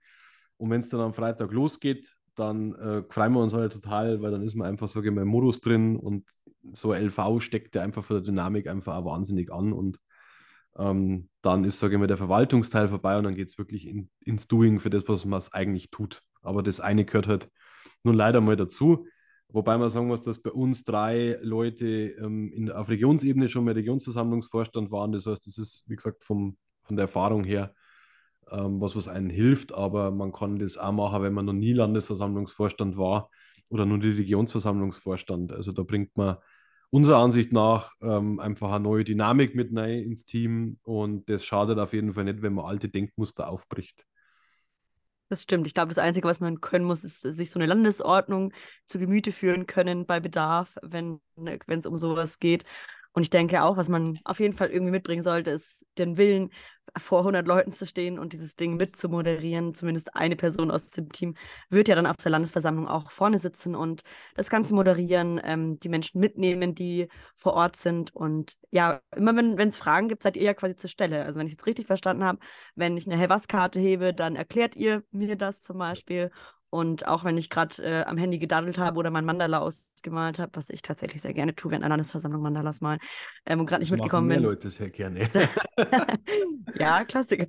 Und 0.55 0.69
wenn 0.69 0.79
es 0.79 0.87
dann 0.87 1.01
am 1.01 1.13
Freitag 1.13 1.51
losgeht, 1.51 2.15
dann 2.39 2.73
äh, 2.75 3.03
freuen 3.09 3.33
wir 3.33 3.41
uns 3.41 3.53
halt 3.53 3.73
total, 3.73 4.21
weil 4.21 4.31
dann 4.31 4.43
ist 4.43 4.55
man 4.55 4.67
einfach, 4.67 4.87
so 4.87 5.01
ich 5.01 5.07
im 5.07 5.27
Modus 5.27 5.61
drin 5.61 5.95
und 5.95 6.25
so 6.73 6.93
LV 6.93 7.39
steckt 7.39 7.75
ja 7.75 7.81
einfach 7.81 8.03
von 8.03 8.17
der 8.17 8.23
Dynamik 8.23 8.67
einfach 8.67 8.95
auch 8.95 9.05
wahnsinnig 9.05 9.51
an 9.51 9.73
und 9.73 9.99
ähm, 10.77 11.29
dann 11.41 11.63
ist, 11.65 11.79
sage 11.79 11.95
ich 11.95 11.99
mal, 11.99 12.07
der 12.07 12.17
Verwaltungsteil 12.17 12.87
vorbei 12.87 13.17
und 13.17 13.23
dann 13.23 13.35
geht 13.35 13.49
es 13.49 13.57
wirklich 13.57 13.87
in, 13.87 14.09
ins 14.25 14.47
Doing 14.47 14.79
für 14.79 14.89
das, 14.89 15.07
was 15.07 15.25
man 15.25 15.41
eigentlich 15.51 15.89
tut. 15.91 16.21
Aber 16.41 16.63
das 16.63 16.79
eine 16.79 17.05
gehört 17.05 17.27
halt 17.27 17.49
nun 18.03 18.15
leider 18.15 18.41
mal 18.41 18.55
dazu. 18.55 19.05
Wobei 19.49 19.77
man 19.77 19.89
sagen 19.89 20.07
muss, 20.07 20.21
dass 20.21 20.41
bei 20.41 20.51
uns 20.51 20.83
drei 20.83 21.39
Leute 21.41 21.87
ähm, 21.87 22.51
in 22.53 22.71
auf 22.71 22.87
Regionsebene 22.87 23.49
schon 23.49 23.65
mal 23.65 23.73
Regionsversammlungsvorstand 23.73 24.91
waren. 24.91 25.11
Das 25.11 25.25
heißt, 25.25 25.45
das 25.47 25.57
ist, 25.57 25.83
wie 25.87 25.95
gesagt, 25.95 26.23
vom, 26.23 26.57
von 26.83 26.95
der 26.95 27.03
Erfahrung 27.03 27.43
her 27.43 27.73
ähm, 28.51 28.81
was, 28.81 28.95
was 28.95 29.07
einen 29.07 29.29
hilft. 29.29 29.73
Aber 29.73 30.11
man 30.11 30.31
kann 30.31 30.59
das 30.59 30.77
auch 30.77 30.91
machen, 30.91 31.23
wenn 31.23 31.33
man 31.33 31.45
noch 31.45 31.53
nie 31.53 31.73
Landesversammlungsvorstand 31.73 32.97
war 32.97 33.29
oder 33.69 33.85
nur 33.85 33.99
die 33.99 34.11
Regionsversammlungsvorstand. 34.11 35.51
Also 35.51 35.71
da 35.71 35.83
bringt 35.83 36.15
man 36.17 36.37
unserer 36.89 37.19
Ansicht 37.19 37.53
nach 37.53 37.93
ähm, 38.01 38.39
einfach 38.39 38.71
eine 38.71 38.83
neue 38.83 39.03
Dynamik 39.03 39.55
mit 39.55 39.75
rein 39.75 40.03
ins 40.03 40.25
Team 40.25 40.79
und 40.83 41.29
das 41.29 41.43
schadet 41.43 41.77
auf 41.77 41.93
jeden 41.93 42.13
Fall 42.13 42.23
nicht, 42.23 42.41
wenn 42.41 42.53
man 42.53 42.65
alte 42.65 42.89
Denkmuster 42.89 43.47
aufbricht. 43.47 44.05
Das 45.29 45.43
stimmt. 45.43 45.67
Ich 45.67 45.75
glaube, 45.75 45.89
das 45.89 45.99
Einzige, 45.99 46.27
was 46.27 46.39
man 46.39 46.59
können 46.59 46.85
muss, 46.85 47.03
ist 47.03 47.21
sich 47.21 47.51
so 47.51 47.59
eine 47.59 47.67
Landesordnung 47.67 48.51
zu 48.87 48.97
Gemüte 48.97 49.31
führen 49.31 49.67
können 49.67 50.07
bei 50.07 50.19
Bedarf, 50.19 50.75
wenn 50.81 51.21
es 51.67 51.85
um 51.85 51.99
sowas 51.99 52.39
geht. 52.39 52.65
Und 53.13 53.23
ich 53.23 53.29
denke 53.29 53.63
auch, 53.63 53.77
was 53.77 53.89
man 53.89 54.19
auf 54.23 54.39
jeden 54.39 54.53
Fall 54.53 54.69
irgendwie 54.69 54.91
mitbringen 54.91 55.23
sollte, 55.23 55.51
ist 55.51 55.85
den 55.97 56.17
Willen, 56.17 56.51
vor 56.97 57.19
100 57.19 57.47
Leuten 57.47 57.73
zu 57.73 57.85
stehen 57.85 58.19
und 58.19 58.33
dieses 58.33 58.55
Ding 58.55 58.75
mit 58.77 58.95
zu 58.95 59.09
moderieren. 59.09 59.73
Zumindest 59.75 60.15
eine 60.15 60.35
Person 60.35 60.71
aus 60.71 60.89
dem 60.89 61.11
Team 61.11 61.35
wird 61.69 61.87
ja 61.87 61.95
dann 61.95 62.05
auf 62.05 62.15
der 62.17 62.31
Landesversammlung 62.31 62.87
auch 62.87 63.11
vorne 63.11 63.39
sitzen 63.39 63.75
und 63.75 64.01
das 64.35 64.49
Ganze 64.49 64.73
moderieren, 64.73 65.39
ähm, 65.43 65.79
die 65.79 65.89
Menschen 65.89 66.19
mitnehmen, 66.19 66.75
die 66.75 67.07
vor 67.35 67.53
Ort 67.53 67.75
sind. 67.75 68.15
Und 68.15 68.57
ja, 68.71 69.01
immer 69.15 69.35
wenn 69.35 69.57
es 69.59 69.77
Fragen 69.77 70.07
gibt, 70.09 70.23
seid 70.23 70.37
ihr 70.37 70.43
ja 70.43 70.53
quasi 70.53 70.75
zur 70.75 70.89
Stelle. 70.89 71.23
Also 71.25 71.39
wenn 71.39 71.47
ich 71.47 71.53
jetzt 71.53 71.65
richtig 71.65 71.87
verstanden 71.87 72.23
habe, 72.23 72.39
wenn 72.75 72.97
ich 72.97 73.05
eine 73.05 73.17
Helvas-Karte 73.17 73.79
hebe, 73.79 74.13
dann 74.13 74.35
erklärt 74.35 74.75
ihr 74.75 75.03
mir 75.11 75.35
das 75.35 75.61
zum 75.61 75.77
Beispiel 75.77 76.31
und 76.69 77.07
auch 77.07 77.23
wenn 77.23 77.37
ich 77.37 77.49
gerade 77.49 77.83
äh, 77.83 78.03
am 78.03 78.17
Handy 78.17 78.39
gedaddelt 78.39 78.77
habe 78.77 78.99
oder 78.99 79.09
mein 79.09 79.25
Mandala 79.25 79.59
ausgemalt 79.59 80.39
habe, 80.39 80.51
was 80.53 80.69
ich 80.69 80.81
tatsächlich 80.81 81.21
sehr 81.21 81.33
gerne 81.33 81.55
tue, 81.55 81.71
während 81.71 81.83
einer 81.83 81.95
Landesversammlung 81.95 82.41
Mandalas 82.41 82.81
malen 82.81 82.99
ähm, 83.45 83.59
und 83.59 83.65
gerade 83.65 83.81
nicht 83.81 83.91
das 83.91 83.97
mitgekommen 83.97 84.27
mehr 84.27 84.37
bin. 84.37 84.45
Leute 84.45 84.69
sehr 84.69 84.89
gerne. 84.89 85.29
ja, 86.79 87.03
Klassiker. 87.05 87.47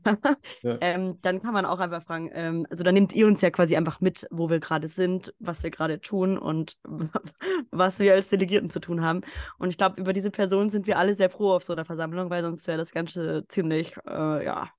Ja. 0.63 0.79
Ähm, 0.81 1.19
dann 1.23 1.43
kann 1.43 1.53
man 1.53 1.67
auch 1.67 1.79
einfach 1.79 2.03
fragen, 2.03 2.31
ähm, 2.33 2.67
also 2.71 2.83
dann 2.83 2.95
nehmt 2.95 3.15
ihr 3.15 3.27
uns 3.27 3.41
ja 3.41 3.51
quasi 3.51 3.77
einfach 3.77 4.01
mit, 4.01 4.27
wo 4.31 4.49
wir 4.49 4.61
gerade 4.61 4.89
sind, 4.89 5.35
was 5.39 5.63
wir 5.63 5.71
gerade 5.71 6.01
tun 6.01 6.39
und 6.39 6.79
was 7.71 7.99
wir 7.99 8.15
als 8.15 8.29
Delegierten 8.29 8.71
zu 8.71 8.81
tun 8.81 9.03
haben. 9.03 9.21
Und 9.59 9.69
ich 9.71 9.79
glaube, 9.79 10.01
über 10.01 10.13
diese 10.13 10.31
Person 10.31 10.71
sind 10.71 10.87
wir 10.87 10.99
alle 10.99 11.15
sehr 11.15 11.31
froh 11.31 11.53
auf 11.53 11.65
so 11.65 11.73
einer 11.73 11.85
Versammlung, 11.85 12.31
weil 12.31 12.43
sonst 12.43 12.67
wäre 12.67 12.79
das 12.79 12.93
Ganze 12.93 13.45
ziemlich, 13.49 13.95
äh, 14.07 14.45
ja, 14.45 14.71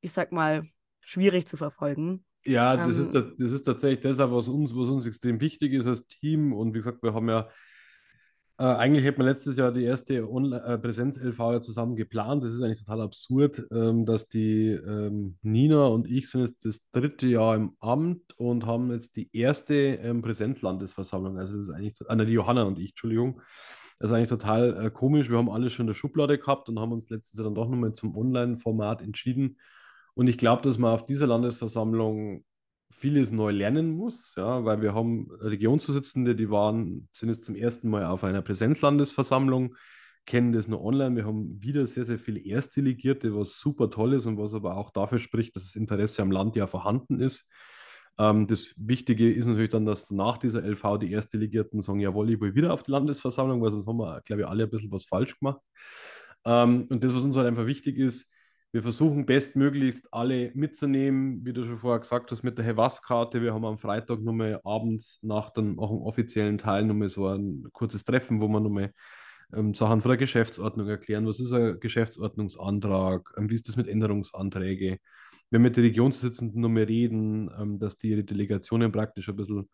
ich 0.00 0.12
sag 0.12 0.32
mal, 0.32 0.64
schwierig 1.00 1.46
zu 1.46 1.56
verfolgen. 1.56 2.25
Ja, 2.46 2.76
das, 2.76 2.96
ähm, 2.96 3.02
ist, 3.02 3.14
das 3.14 3.52
ist 3.52 3.62
tatsächlich 3.64 4.00
das, 4.00 4.18
was 4.18 4.48
uns, 4.48 4.74
was 4.74 4.88
uns 4.88 5.06
extrem 5.06 5.40
wichtig 5.40 5.72
ist 5.72 5.86
als 5.86 6.06
Team. 6.06 6.52
Und 6.52 6.74
wie 6.74 6.78
gesagt, 6.78 7.02
wir 7.02 7.14
haben 7.14 7.28
ja 7.28 7.48
Äh, 8.58 8.64
eigentlich 8.64 9.04
hätte 9.04 9.18
man 9.18 9.26
letztes 9.26 9.56
Jahr 9.58 9.70
die 9.70 9.84
erste 9.84 10.14
äh, 10.16 10.78
Präsenz-LV 10.78 11.38
ja 11.38 11.60
zusammen 11.60 11.94
geplant. 11.94 12.42
Das 12.42 12.54
ist 12.54 12.62
eigentlich 12.62 12.78
total 12.78 13.02
absurd, 13.02 13.66
ähm, 13.70 14.06
dass 14.06 14.28
die 14.28 14.70
ähm, 14.70 15.36
Nina 15.42 15.86
und 15.86 16.08
ich 16.10 16.30
sind 16.30 16.40
jetzt 16.40 16.64
das 16.64 16.80
dritte 16.90 17.26
Jahr 17.26 17.54
im 17.54 17.76
Amt 17.80 18.32
und 18.38 18.64
haben 18.64 18.90
jetzt 18.92 19.16
die 19.16 19.28
erste 19.36 19.74
ähm, 19.74 20.22
Präsenzlandesversammlung. 20.22 21.38
Also 21.38 21.58
das 21.58 21.68
ist 21.68 21.74
eigentlich, 21.74 21.96
ah, 22.08 22.16
die 22.16 22.32
Johanna 22.32 22.62
und 22.62 22.78
ich, 22.78 22.90
Entschuldigung. 22.90 23.42
Das 23.98 24.10
ist 24.10 24.16
eigentlich 24.16 24.30
total 24.30 24.86
äh, 24.86 24.90
komisch. 24.90 25.28
Wir 25.30 25.36
haben 25.38 25.50
alles 25.50 25.72
schon 25.74 25.84
in 25.84 25.88
der 25.88 25.94
Schublade 25.94 26.38
gehabt 26.38 26.68
und 26.70 26.78
haben 26.78 26.92
uns 26.92 27.10
letztes 27.10 27.36
Jahr 27.38 27.44
dann 27.44 27.54
doch 27.54 27.68
nochmal 27.68 27.92
zum 27.92 28.16
Online-Format 28.16 29.02
entschieden. 29.02 29.58
Und 30.16 30.28
ich 30.28 30.38
glaube, 30.38 30.62
dass 30.62 30.78
man 30.78 30.94
auf 30.94 31.04
dieser 31.04 31.26
Landesversammlung 31.26 32.42
vieles 32.90 33.32
neu 33.32 33.50
lernen 33.50 33.90
muss, 33.90 34.32
ja, 34.36 34.64
weil 34.64 34.80
wir 34.80 34.94
haben 34.94 35.30
Regionsvorsitzende, 35.30 36.34
die 36.34 36.50
waren, 36.50 37.08
sind 37.12 37.28
jetzt 37.28 37.44
zum 37.44 37.54
ersten 37.54 37.90
Mal 37.90 38.06
auf 38.06 38.24
einer 38.24 38.40
Präsenzlandesversammlung, 38.40 39.76
kennen 40.24 40.52
das 40.52 40.68
nur 40.68 40.82
online. 40.82 41.16
Wir 41.16 41.26
haben 41.26 41.62
wieder 41.62 41.86
sehr, 41.86 42.06
sehr 42.06 42.18
viele 42.18 42.40
Erstdelegierte, 42.40 43.36
was 43.36 43.58
super 43.58 43.90
toll 43.90 44.14
ist 44.14 44.24
und 44.24 44.38
was 44.38 44.54
aber 44.54 44.78
auch 44.78 44.90
dafür 44.90 45.18
spricht, 45.18 45.54
dass 45.54 45.64
das 45.64 45.76
Interesse 45.76 46.22
am 46.22 46.30
Land 46.30 46.56
ja 46.56 46.66
vorhanden 46.66 47.20
ist. 47.20 47.46
Ähm, 48.18 48.46
das 48.46 48.72
Wichtige 48.78 49.30
ist 49.30 49.44
natürlich 49.46 49.68
dann, 49.68 49.84
dass 49.84 50.10
nach 50.10 50.38
dieser 50.38 50.64
LV 50.64 50.98
die 50.98 51.12
Erstdelegierten 51.12 51.82
sagen, 51.82 52.00
jawohl, 52.00 52.30
ich 52.30 52.40
will 52.40 52.54
wieder 52.54 52.72
auf 52.72 52.82
die 52.82 52.90
Landesversammlung, 52.90 53.60
weil 53.60 53.70
sonst 53.70 53.86
haben 53.86 53.98
wir, 53.98 54.22
glaube 54.22 54.42
ich, 54.42 54.48
alle 54.48 54.64
ein 54.64 54.70
bisschen 54.70 54.90
was 54.90 55.04
falsch 55.04 55.38
gemacht. 55.38 55.60
Ähm, 56.46 56.86
und 56.88 57.04
das, 57.04 57.14
was 57.14 57.22
uns 57.22 57.36
halt 57.36 57.46
einfach 57.46 57.66
wichtig 57.66 57.98
ist, 57.98 58.30
wir 58.76 58.82
versuchen 58.82 59.24
bestmöglichst 59.24 60.12
alle 60.12 60.50
mitzunehmen, 60.52 61.42
wie 61.46 61.54
du 61.54 61.64
schon 61.64 61.78
vorher 61.78 62.00
gesagt 62.00 62.30
hast, 62.30 62.42
mit 62.42 62.58
der 62.58 62.64
Hevass-Karte. 62.66 63.40
Wir 63.40 63.54
haben 63.54 63.64
am 63.64 63.78
Freitag 63.78 64.20
nochmal 64.20 64.60
abends 64.64 65.18
nach 65.22 65.48
dem 65.48 65.78
auch 65.78 65.90
im 65.90 66.02
offiziellen 66.02 66.58
Teil 66.58 66.84
nochmal 66.84 67.08
so 67.08 67.26
ein 67.26 67.66
kurzes 67.72 68.04
Treffen, 68.04 68.38
wo 68.38 68.48
wir 68.48 68.60
nochmal 68.60 68.92
ähm, 69.54 69.72
Sachen 69.72 70.02
von 70.02 70.10
der 70.10 70.18
Geschäftsordnung 70.18 70.90
erklären. 70.90 71.26
Was 71.26 71.40
ist 71.40 71.52
ein 71.52 71.80
Geschäftsordnungsantrag? 71.80 73.32
Ähm, 73.38 73.48
wie 73.48 73.54
ist 73.54 73.66
das 73.66 73.78
mit 73.78 73.88
Änderungsanträgen? 73.88 74.98
Wir 75.48 75.58
mit 75.58 75.78
den 75.78 75.84
Regionssitzenden 75.84 76.60
nochmal 76.60 76.82
reden, 76.82 77.50
ähm, 77.58 77.78
dass 77.78 77.96
die 77.96 78.10
ihre 78.10 78.24
Delegationen 78.24 78.92
praktisch 78.92 79.30
ein 79.30 79.36
bisschen 79.36 79.70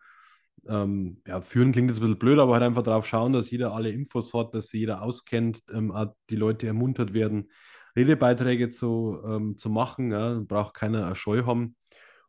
ähm, 0.69 1.21
ja, 1.27 1.41
führen 1.41 1.73
klingt 1.73 1.91
jetzt 1.91 1.99
ein 1.99 2.03
bisschen 2.03 2.19
blöd, 2.21 2.39
aber 2.39 2.53
halt 2.53 2.63
einfach 2.63 2.85
darauf 2.85 3.05
schauen, 3.05 3.33
dass 3.33 3.51
jeder 3.51 3.73
alle 3.75 3.91
Infos 3.91 4.33
hat, 4.33 4.55
dass 4.55 4.73
jeder 4.73 5.03
auskennt, 5.03 5.65
ähm, 5.73 5.93
die 6.31 6.37
Leute 6.37 6.69
ermuntert 6.69 7.15
werden, 7.15 7.49
Redebeiträge 7.97 8.71
zu, 8.71 9.21
ähm, 9.25 9.57
zu 9.59 9.71
machen. 9.71 10.11
Ja, 10.11 10.41
braucht 10.41 10.75
keiner 10.75 11.07
eine 11.07 11.17
Scheu 11.17 11.45
haben. 11.45 11.77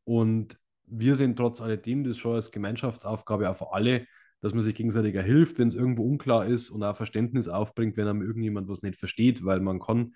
Und 0.03 0.57
wir 0.85 1.15
sehen 1.15 1.35
trotz 1.35 1.61
alledem 1.61 2.03
das 2.03 2.17
schon 2.17 2.35
als 2.35 2.51
Gemeinschaftsaufgabe 2.51 3.49
auch 3.49 3.55
für 3.55 3.73
alle, 3.73 4.05
dass 4.41 4.53
man 4.53 4.61
sich 4.61 4.75
gegenseitig 4.75 5.15
hilft, 5.15 5.57
wenn 5.57 5.69
es 5.69 5.75
irgendwo 5.75 6.03
unklar 6.03 6.45
ist 6.45 6.69
und 6.69 6.83
auch 6.83 6.97
Verständnis 6.97 7.47
aufbringt, 7.47 7.95
wenn 7.95 8.07
einem 8.07 8.21
irgendjemand 8.21 8.67
was 8.67 8.81
nicht 8.81 8.97
versteht, 8.97 9.45
weil 9.45 9.61
man 9.61 9.79
kann 9.79 10.13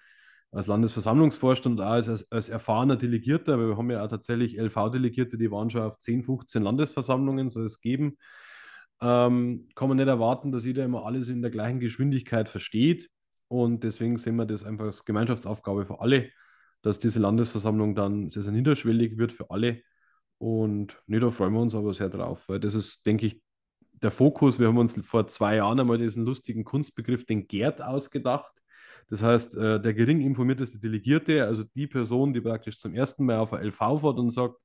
als 0.52 0.68
Landesversammlungsvorstand 0.68 1.80
auch 1.82 1.86
als, 1.86 2.32
als 2.32 2.50
erfahrener 2.50 2.96
Delegierter, 2.96 3.58
wir 3.60 3.78
haben 3.78 3.92
ja 3.92 4.04
auch 4.04 4.10
tatsächlich 4.10 4.58
LV-Delegierte, 4.58 5.38
die 5.38 5.52
waren 5.52 5.70
schon 5.70 5.82
auf 5.82 5.98
10, 5.98 6.24
15 6.24 6.64
Landesversammlungen, 6.64 7.50
soll 7.50 7.66
es 7.66 7.80
geben, 7.80 8.18
ähm, 9.02 9.68
kann 9.76 9.88
man 9.88 9.98
nicht 9.98 10.08
erwarten, 10.08 10.52
dass 10.52 10.66
jeder 10.66 10.86
immer 10.86 11.06
alles 11.06 11.30
in 11.30 11.42
der 11.42 11.52
gleichen 11.52 11.80
Geschwindigkeit 11.80 12.50
versteht. 12.50 13.10
Und 13.48 13.84
deswegen 13.84 14.18
sehen 14.18 14.36
wir 14.36 14.46
das 14.46 14.64
einfach 14.64 14.86
als 14.86 15.06
Gemeinschaftsaufgabe 15.06 15.86
für 15.86 16.02
alle, 16.02 16.30
dass 16.82 17.00
diese 17.00 17.20
Landesversammlung 17.20 17.96
dann 17.96 18.30
sehr, 18.30 18.44
sehr 18.44 18.52
niederschwellig 18.52 19.18
wird 19.18 19.32
für 19.32 19.50
alle. 19.50 19.82
Und 20.38 21.02
nee, 21.08 21.20
da 21.20 21.30
freuen 21.30 21.54
wir 21.54 21.62
uns 21.62 21.76
aber 21.76 21.94
sehr 21.94 22.10
drauf, 22.10 22.48
weil 22.50 22.60
das 22.60 22.76
ist, 22.76 23.06
denke 23.06 23.26
ich, 23.28 23.42
der 24.02 24.12
Fokus. 24.12 24.60
Wir 24.60 24.68
haben 24.68 24.78
uns 24.78 25.00
vor 25.08 25.28
zwei 25.28 25.56
Jahren 25.56 25.80
einmal 25.80 25.98
diesen 25.98 26.26
lustigen 26.26 26.64
Kunstbegriff, 26.64 27.26
den 27.26 27.48
Gerd, 27.48 27.82
ausgedacht. 27.82 28.52
Das 29.10 29.24
heißt, 29.24 29.56
äh, 29.58 29.82
der 29.82 29.94
gering 29.94 30.22
informierteste 30.22 30.80
Delegierte, 30.80 31.46
also 31.46 31.64
die 31.64 31.88
Person, 31.88 32.34
die 32.34 32.42
praktisch 32.42 32.80
zum 32.80 32.94
ersten 32.94 33.26
Mal 33.26 33.38
auf 33.38 33.52
der 33.52 33.62
LV 33.62 33.78
fährt 34.02 34.20
und 34.20 34.32
sagt, 34.32 34.56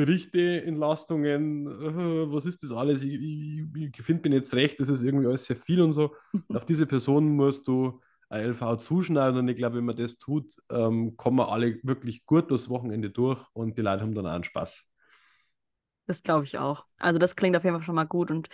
Berichte, 0.00 0.62
Entlastungen, 0.62 1.66
äh, 1.66 2.32
was 2.32 2.46
ist 2.46 2.62
das 2.62 2.72
alles? 2.72 3.02
Ich, 3.02 3.12
ich, 3.12 3.66
ich 3.74 4.02
finde 4.02 4.30
mir 4.30 4.36
jetzt 4.36 4.54
recht, 4.54 4.80
das 4.80 4.88
ist 4.88 5.02
irgendwie 5.02 5.26
alles 5.26 5.44
sehr 5.44 5.56
viel 5.56 5.82
und 5.82 5.92
so. 5.92 6.14
Auf 6.54 6.64
diese 6.64 6.86
Person 6.86 7.36
musst 7.36 7.68
du 7.68 8.00
ein 8.30 8.44
LV 8.44 8.78
zuschneiden 8.78 9.40
und 9.40 9.48
ich 9.48 9.58
glaube, 9.58 9.76
wenn 9.76 9.84
man 9.84 9.96
das 9.96 10.18
tut, 10.18 10.54
ähm, 10.70 11.18
kommen 11.18 11.36
wir 11.36 11.52
alle 11.52 11.78
wirklich 11.82 12.24
gut 12.24 12.50
das 12.50 12.70
Wochenende 12.70 13.10
durch 13.10 13.44
und 13.52 13.76
die 13.76 13.82
Leute 13.82 14.00
haben 14.00 14.14
dann 14.14 14.26
auch 14.26 14.30
einen 14.32 14.44
Spaß. 14.44 14.88
Das 16.06 16.22
glaube 16.22 16.44
ich 16.44 16.56
auch. 16.56 16.86
Also 16.98 17.18
das 17.18 17.36
klingt 17.36 17.54
auf 17.54 17.64
jeden 17.64 17.76
Fall 17.76 17.84
schon 17.84 17.94
mal 17.94 18.04
gut 18.04 18.30
und 18.30 18.48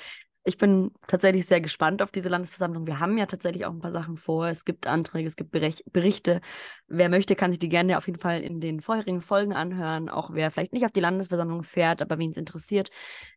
ich 0.47 0.59
bin 0.59 0.93
tatsächlich 1.09 1.45
sehr 1.45 1.61
gespannt 1.61 2.01
auf 2.03 2.13
diese 2.13 2.29
Landesversammlung. 2.29 2.87
Wir 2.87 3.01
haben 3.01 3.19
ja 3.19 3.27
tatsächlich 3.27 3.67
auch 3.67 3.73
ein 3.73 3.81
paar 3.81 3.91
Sachen 3.91 4.17
vor. 4.17 4.47
Es 4.47 4.65
gibt 4.65 4.87
Anträge, 4.87 5.27
es 5.27 5.35
gibt 5.35 5.51
Berichte. 5.51 6.41
Wer 6.87 7.09
möchte, 7.09 7.35
kann 7.35 7.51
sich 7.51 7.59
die 7.59 7.69
gerne 7.69 7.99
auf 7.99 8.07
jeden 8.07 8.21
Fall 8.21 8.43
in 8.43 8.61
den 8.61 8.81
vorherigen 8.81 9.23
Folgen 9.23 9.53
anhören. 9.53 10.09
Auch 10.09 10.31
wer 10.33 10.53
vielleicht 10.53 10.73
nicht 10.73 10.85
auf 10.85 10.93
die 10.93 11.01
Landesversammlung 11.01 11.65
fährt, 11.65 12.01
aber 12.01 12.19
wen 12.19 12.31
es 12.31 12.37
interessiert. 12.37 12.91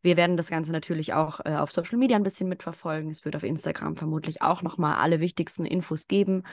Wir 0.03 0.17
werden 0.17 0.37
das 0.37 0.49
Ganze 0.49 0.71
natürlich 0.71 1.13
auch 1.13 1.39
äh, 1.45 1.55
auf 1.55 1.71
Social 1.71 1.97
Media 1.97 2.15
ein 2.15 2.23
bisschen 2.23 2.47
mitverfolgen. 2.47 3.09
Es 3.09 3.25
wird 3.25 3.35
auf 3.35 3.43
Instagram 3.43 3.95
vermutlich 3.95 4.43
auch 4.43 4.61
nochmal 4.61 4.97
alle 4.97 5.19
wichtigsten 5.19 5.65
Infos 5.65 6.07
geben. 6.07 6.43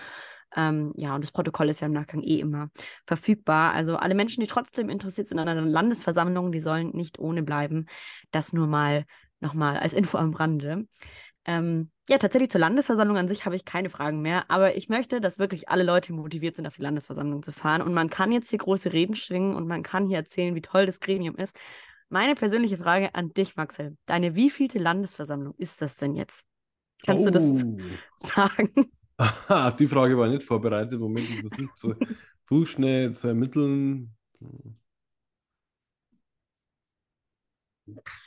Ähm, 0.56 0.92
ja, 0.96 1.14
und 1.14 1.22
das 1.22 1.32
Protokoll 1.32 1.68
ist 1.68 1.80
ja 1.80 1.86
im 1.86 1.92
Nachgang 1.92 2.22
eh 2.22 2.40
immer 2.40 2.70
verfügbar. 3.04 3.74
Also 3.74 3.96
alle 3.96 4.14
Menschen, 4.14 4.40
die 4.40 4.46
trotzdem 4.46 4.88
interessiert 4.88 5.28
sind 5.28 5.38
an 5.38 5.48
einer 5.48 5.60
Landesversammlung, 5.60 6.50
die 6.50 6.60
sollen 6.60 6.92
nicht 6.92 7.18
ohne 7.18 7.42
bleiben. 7.42 7.86
Das 8.30 8.54
nur 8.54 8.66
mal 8.66 9.04
nochmal 9.40 9.78
als 9.78 9.92
Info 9.92 10.18
am 10.18 10.34
Rande. 10.34 10.86
Ähm, 11.44 11.90
ja, 12.08 12.18
tatsächlich 12.18 12.50
zur 12.50 12.60
Landesversammlung 12.60 13.16
an 13.16 13.28
sich 13.28 13.44
habe 13.44 13.56
ich 13.56 13.64
keine 13.64 13.90
Fragen 13.90 14.20
mehr, 14.20 14.50
aber 14.50 14.76
ich 14.76 14.88
möchte, 14.88 15.20
dass 15.20 15.38
wirklich 15.38 15.68
alle 15.68 15.84
Leute 15.84 16.12
motiviert 16.12 16.56
sind, 16.56 16.66
auf 16.66 16.76
die 16.76 16.82
Landesversammlung 16.82 17.42
zu 17.42 17.52
fahren. 17.52 17.82
Und 17.82 17.94
man 17.94 18.10
kann 18.10 18.32
jetzt 18.32 18.50
hier 18.50 18.58
große 18.58 18.92
Reden 18.92 19.16
schwingen 19.16 19.54
und 19.54 19.66
man 19.66 19.82
kann 19.82 20.06
hier 20.06 20.18
erzählen, 20.18 20.54
wie 20.54 20.60
toll 20.60 20.86
das 20.86 21.00
Gremium 21.00 21.36
ist. 21.36 21.56
Meine 22.08 22.34
persönliche 22.34 22.78
Frage 22.78 23.14
an 23.14 23.32
dich, 23.32 23.56
Maxel. 23.56 23.96
Deine 24.06 24.34
wievielte 24.36 24.78
Landesversammlung 24.78 25.54
ist 25.56 25.82
das 25.82 25.96
denn 25.96 26.14
jetzt? 26.14 26.44
Kannst 27.04 27.22
oh. 27.22 27.26
du 27.26 27.32
das 27.32 27.42
oh. 27.42 27.78
sagen? 28.16 28.70
Die 29.78 29.88
Frage 29.88 30.18
war 30.18 30.28
nicht 30.28 30.44
vorbereitet. 30.44 31.00
Moment, 31.00 31.28
ich 31.28 31.40
versuche 31.40 31.72
so 31.74 31.94
fußschnell 32.46 33.14
zu 33.14 33.28
ermitteln 33.28 34.14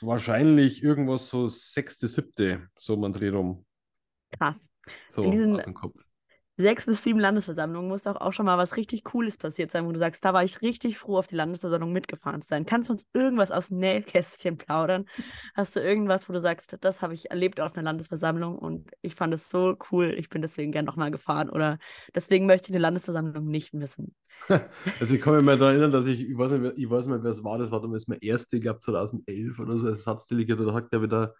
wahrscheinlich 0.02 0.84
irgendwas 0.84 1.28
so 1.30 1.48
sechste, 1.48 2.08
siebte, 2.08 2.68
so 2.78 2.98
man 2.98 3.14
Dreh 3.14 3.30
rum. 3.30 3.66
Krass. 4.32 4.72
So, 5.10 5.24
In 5.24 5.32
diesen 5.32 5.74
Kopf. 5.74 6.00
Sechs 6.60 6.86
bis 6.86 7.04
sieben 7.04 7.20
Landesversammlungen 7.20 7.90
muss 7.90 8.04
doch 8.04 8.18
auch 8.18 8.34
schon 8.34 8.46
mal 8.46 8.58
was 8.58 8.76
richtig 8.76 9.06
Cooles 9.06 9.38
passiert 9.38 9.72
sein, 9.72 9.86
wo 9.86 9.92
du 9.92 10.00
sagst, 10.00 10.26
da 10.26 10.34
war 10.34 10.44
ich 10.44 10.62
richtig 10.62 10.98
froh, 10.98 11.18
auf 11.18 11.28
die 11.28 11.36
Landesversammlung 11.36 11.94
mitgefahren 11.94 12.42
zu 12.42 12.50
sein. 12.50 12.66
Kannst 12.66 12.90
du 12.90 12.94
uns 12.94 13.08
irgendwas 13.14 13.50
aus 13.50 13.70
dem 13.70 13.80
Nähkästchen 13.80 14.58
plaudern? 14.58 15.06
Hast 15.56 15.76
du 15.76 15.80
irgendwas, 15.80 16.28
wo 16.28 16.34
du 16.34 16.42
sagst, 16.42 16.78
das 16.82 17.02
habe 17.02 17.14
ich 17.14 17.32
erlebt 17.32 17.62
auf 17.62 17.74
einer 17.74 17.84
Landesversammlung 17.84 18.58
und 18.58 18.92
ich 19.02 19.16
fand 19.16 19.34
es 19.34 19.50
so 19.50 19.78
cool, 19.92 20.14
ich 20.18 20.30
bin 20.30 20.42
deswegen 20.42 20.72
gern 20.74 20.86
nochmal 20.86 21.12
gefahren 21.12 21.50
oder 21.50 21.80
deswegen 22.14 22.46
möchte 22.46 22.70
ich 22.70 22.76
eine 22.76 22.82
Landesversammlung 22.82 23.46
nicht 23.46 23.74
missen? 23.74 24.14
Also 25.00 25.16
ich 25.16 25.22
kann 25.22 25.36
mich 25.36 25.44
mal 25.44 25.58
daran 25.58 25.76
erinnern, 25.76 25.92
dass 25.92 26.08
ich, 26.08 26.30
ich 26.30 26.38
weiß 26.38 26.52
nicht, 26.52 26.74
ich 26.78 26.90
weiß 26.90 27.08
nicht 27.08 27.24
wer 27.24 27.32
es 27.32 27.44
war, 27.44 27.58
das 27.58 27.72
war 27.72 27.82
damals 27.82 28.08
mein 28.08 28.20
erste, 28.20 28.58
ich 28.58 28.62
glaube 28.62 28.80
2011 28.80 29.60
oder 29.60 29.78
so, 29.78 29.88
als 29.88 30.00
Ersatzdelegiert, 30.00 30.60
da 30.60 30.74
hat 30.74 30.90
glaube 30.90 31.06
ich 31.06 31.12
da 31.12 31.34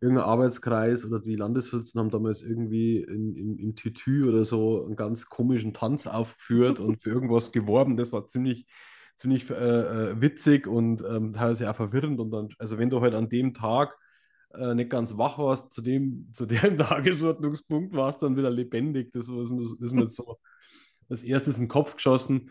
irgendein 0.00 0.26
Arbeitskreis 0.26 1.04
oder 1.04 1.20
die 1.20 1.36
Landesvorsitzenden 1.36 2.06
haben 2.06 2.12
damals 2.12 2.42
irgendwie 2.42 2.98
in, 2.98 3.34
im, 3.36 3.58
im 3.58 3.74
Tütü 3.74 4.28
oder 4.28 4.44
so 4.44 4.84
einen 4.84 4.96
ganz 4.96 5.26
komischen 5.26 5.72
Tanz 5.72 6.06
aufgeführt 6.06 6.80
und 6.80 7.02
für 7.02 7.10
irgendwas 7.10 7.52
geworben, 7.52 7.96
das 7.96 8.12
war 8.12 8.26
ziemlich, 8.26 8.66
ziemlich 9.16 9.48
äh, 9.50 9.54
äh, 9.54 10.20
witzig 10.20 10.66
und 10.66 11.02
ähm, 11.08 11.32
teilweise 11.32 11.70
auch 11.70 11.76
verwirrend. 11.76 12.20
Und 12.20 12.30
dann, 12.30 12.48
also 12.58 12.78
wenn 12.78 12.90
du 12.90 13.00
halt 13.00 13.14
an 13.14 13.28
dem 13.28 13.54
Tag 13.54 13.96
äh, 14.54 14.74
nicht 14.74 14.90
ganz 14.90 15.16
wach 15.16 15.38
warst, 15.38 15.72
zu 15.72 15.82
dem, 15.82 16.30
zu 16.32 16.46
dem 16.46 16.76
Tagesordnungspunkt 16.76 17.94
warst, 17.94 18.22
dann 18.22 18.36
wieder 18.36 18.50
lebendig, 18.50 19.12
das, 19.12 19.26
das 19.26 19.50
ist 19.80 19.92
mir 19.92 20.08
so 20.08 20.38
als 21.08 21.22
erstes 21.22 21.56
in 21.56 21.64
den 21.64 21.68
Kopf 21.68 21.96
geschossen. 21.96 22.50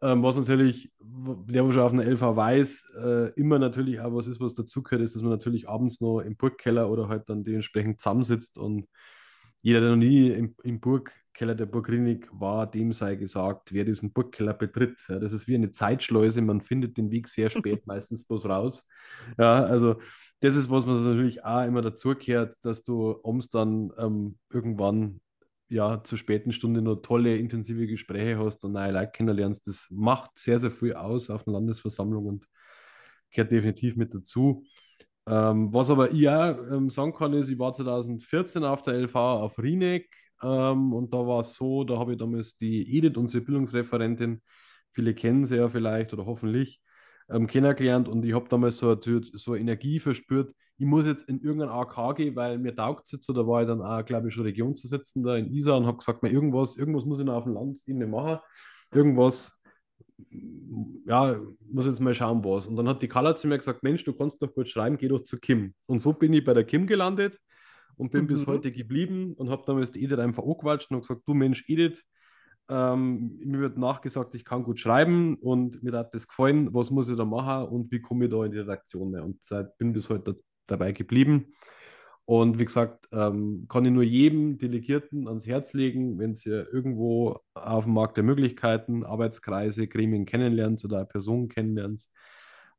Ähm, 0.00 0.22
was 0.22 0.36
natürlich, 0.36 0.90
der, 1.00 1.64
der 1.64 1.72
schon 1.72 1.82
auf 1.82 1.92
einer 1.92 2.06
LV 2.06 2.22
weiß, 2.22 2.92
äh, 2.96 3.30
immer 3.34 3.58
natürlich 3.58 4.00
auch 4.00 4.14
was 4.14 4.26
ist, 4.26 4.40
was 4.40 4.54
dazugehört, 4.54 5.02
ist, 5.02 5.14
dass 5.14 5.22
man 5.22 5.32
natürlich 5.32 5.68
abends 5.68 6.00
noch 6.00 6.20
im 6.20 6.36
Burgkeller 6.36 6.90
oder 6.90 7.08
halt 7.08 7.28
dann 7.28 7.44
dementsprechend 7.44 8.00
zusammensitzt 8.00 8.56
und 8.58 8.86
jeder, 9.60 9.80
der 9.80 9.90
noch 9.90 9.96
nie 9.96 10.28
im, 10.30 10.56
im 10.64 10.80
Burgkeller 10.80 11.54
der 11.54 11.66
Burgklinik 11.66 12.28
war, 12.32 12.68
dem 12.68 12.92
sei 12.92 13.14
gesagt, 13.14 13.72
wer 13.72 13.84
diesen 13.84 14.12
Burgkeller 14.12 14.54
betritt. 14.54 15.04
Ja, 15.08 15.18
das 15.18 15.32
ist 15.32 15.46
wie 15.46 15.54
eine 15.54 15.70
Zeitschleuse, 15.70 16.42
man 16.42 16.60
findet 16.62 16.96
den 16.96 17.10
Weg 17.10 17.28
sehr 17.28 17.48
spät 17.48 17.86
meistens 17.86 18.24
bloß 18.24 18.46
raus. 18.46 18.88
Ja, 19.38 19.62
also 19.64 19.96
das 20.40 20.56
ist 20.56 20.68
was, 20.70 20.86
was 20.86 21.00
natürlich 21.02 21.44
auch 21.44 21.64
immer 21.64 21.82
dazugehört, 21.82 22.56
dass 22.62 22.82
du 22.82 23.20
abends 23.22 23.48
dann 23.50 23.92
ähm, 23.98 24.38
irgendwann 24.50 25.20
ja, 25.72 26.04
zur 26.04 26.18
späten 26.18 26.52
Stunde 26.52 26.82
noch 26.82 26.96
tolle, 26.96 27.36
intensive 27.36 27.86
Gespräche 27.86 28.38
hast 28.38 28.64
und 28.64 28.72
neue 28.72 28.92
Leute 28.92 29.12
kennenlernst. 29.12 29.66
Das 29.66 29.88
macht 29.90 30.38
sehr, 30.38 30.58
sehr 30.58 30.70
viel 30.70 30.94
aus 30.94 31.30
auf 31.30 31.46
einer 31.46 31.54
Landesversammlung 31.54 32.26
und 32.26 32.46
gehört 33.30 33.52
definitiv 33.52 33.96
mit 33.96 34.14
dazu. 34.14 34.64
Ähm, 35.26 35.72
was 35.72 35.88
aber 35.88 36.12
ich 36.12 36.28
auch 36.28 36.58
ähm, 36.70 36.90
sagen 36.90 37.14
kann, 37.14 37.32
ist, 37.32 37.48
ich 37.48 37.58
war 37.58 37.72
2014 37.72 38.64
auf 38.64 38.82
der 38.82 38.94
LV 38.94 39.14
auf 39.14 39.58
Rieneck 39.58 40.08
ähm, 40.42 40.92
und 40.92 41.14
da 41.14 41.26
war 41.26 41.40
es 41.40 41.54
so, 41.54 41.84
da 41.84 41.98
habe 41.98 42.12
ich 42.12 42.18
damals 42.18 42.56
die 42.56 42.96
Edith, 42.96 43.16
unsere 43.16 43.42
Bildungsreferentin, 43.42 44.42
viele 44.92 45.14
kennen 45.14 45.46
sie 45.46 45.56
ja 45.56 45.68
vielleicht 45.68 46.12
oder 46.12 46.26
hoffentlich, 46.26 46.82
ähm, 47.30 47.46
kennengelernt 47.46 48.08
und 48.08 48.24
ich 48.24 48.34
habe 48.34 48.48
damals 48.48 48.78
so, 48.78 48.90
eine- 48.90 49.22
so 49.32 49.52
eine 49.52 49.60
Energie 49.60 49.98
verspürt, 50.00 50.52
ich 50.78 50.86
muss 50.86 51.06
jetzt 51.06 51.28
in 51.28 51.40
irgendein 51.40 51.68
AK 51.68 52.16
gehen, 52.16 52.34
weil 52.34 52.58
mir 52.58 52.74
taugt 52.74 53.06
es 53.06 53.12
jetzt 53.12 53.28
da 53.28 53.46
war 53.46 53.62
ich 53.62 53.68
dann 53.68 53.80
auch, 53.82 54.04
glaube 54.04 54.28
ich, 54.28 54.34
schon 54.34 54.44
Regionsvorsitzender 54.44 55.38
in 55.38 55.52
Isar 55.52 55.76
und 55.76 55.86
habe 55.86 55.98
gesagt, 55.98 56.22
mir 56.22 56.30
irgendwas, 56.30 56.76
irgendwas 56.76 57.04
muss 57.04 57.20
ich 57.20 57.24
noch 57.26 57.34
auf 57.34 57.44
dem 57.44 57.54
Landesebene 57.54 58.06
machen, 58.06 58.38
irgendwas 58.92 59.58
ja, 61.06 61.36
muss 61.70 61.86
jetzt 61.86 62.00
mal 62.00 62.14
schauen, 62.14 62.44
was. 62.44 62.66
Und 62.66 62.76
dann 62.76 62.88
hat 62.88 63.02
die 63.02 63.08
Carla 63.08 63.34
zu 63.36 63.48
mir 63.48 63.58
gesagt, 63.58 63.82
Mensch, 63.82 64.04
du 64.04 64.12
kannst 64.12 64.42
doch 64.42 64.52
gut 64.54 64.68
schreiben, 64.68 64.96
geh 64.96 65.08
doch 65.08 65.22
zu 65.24 65.38
Kim. 65.38 65.74
Und 65.86 66.00
so 66.00 66.12
bin 66.12 66.32
ich 66.32 66.44
bei 66.44 66.54
der 66.54 66.64
Kim 66.64 66.86
gelandet 66.86 67.38
und 67.96 68.10
bin 68.12 68.26
bis 68.26 68.46
Mhm. 68.46 68.50
heute 68.52 68.72
geblieben 68.72 69.34
und 69.34 69.50
habe 69.50 69.62
damals 69.66 69.90
die 69.92 70.02
Edith 70.04 70.18
einfach 70.18 70.42
angequatscht 70.44 70.90
und 70.90 70.96
hab 70.96 71.02
gesagt, 71.02 71.22
du 71.26 71.34
Mensch, 71.34 71.64
Edith, 71.68 72.02
ähm, 72.72 73.38
mir 73.44 73.60
wird 73.60 73.76
nachgesagt, 73.76 74.34
ich 74.34 74.44
kann 74.46 74.64
gut 74.64 74.80
schreiben 74.80 75.36
und 75.36 75.82
mir 75.82 75.92
hat 75.92 76.14
das 76.14 76.26
gefallen, 76.26 76.72
was 76.72 76.90
muss 76.90 77.10
ich 77.10 77.16
da 77.16 77.24
machen 77.26 77.68
und 77.68 77.92
wie 77.92 78.00
komme 78.00 78.24
ich 78.24 78.30
da 78.30 78.44
in 78.44 78.52
die 78.52 78.60
Redaktion? 78.60 79.14
Und 79.20 79.44
seit, 79.44 79.76
bin 79.76 79.92
bis 79.92 80.08
heute 80.08 80.40
dabei 80.66 80.92
geblieben. 80.92 81.52
Und 82.24 82.58
wie 82.58 82.64
gesagt, 82.64 83.08
ähm, 83.12 83.66
kann 83.68 83.84
ich 83.84 83.90
nur 83.90 84.04
jedem 84.04 84.56
Delegierten 84.56 85.28
ans 85.28 85.46
Herz 85.46 85.74
legen, 85.74 86.18
wenn 86.18 86.34
ihr 86.46 86.72
irgendwo 86.72 87.40
auf 87.52 87.84
dem 87.84 87.92
Markt 87.92 88.16
der 88.16 88.24
Möglichkeiten, 88.24 89.04
Arbeitskreise, 89.04 89.86
Gremien 89.86 90.24
kennenlernt 90.24 90.82
oder 90.84 90.98
eine 90.98 91.06
Person 91.06 91.48
kennenlernt, 91.48 92.06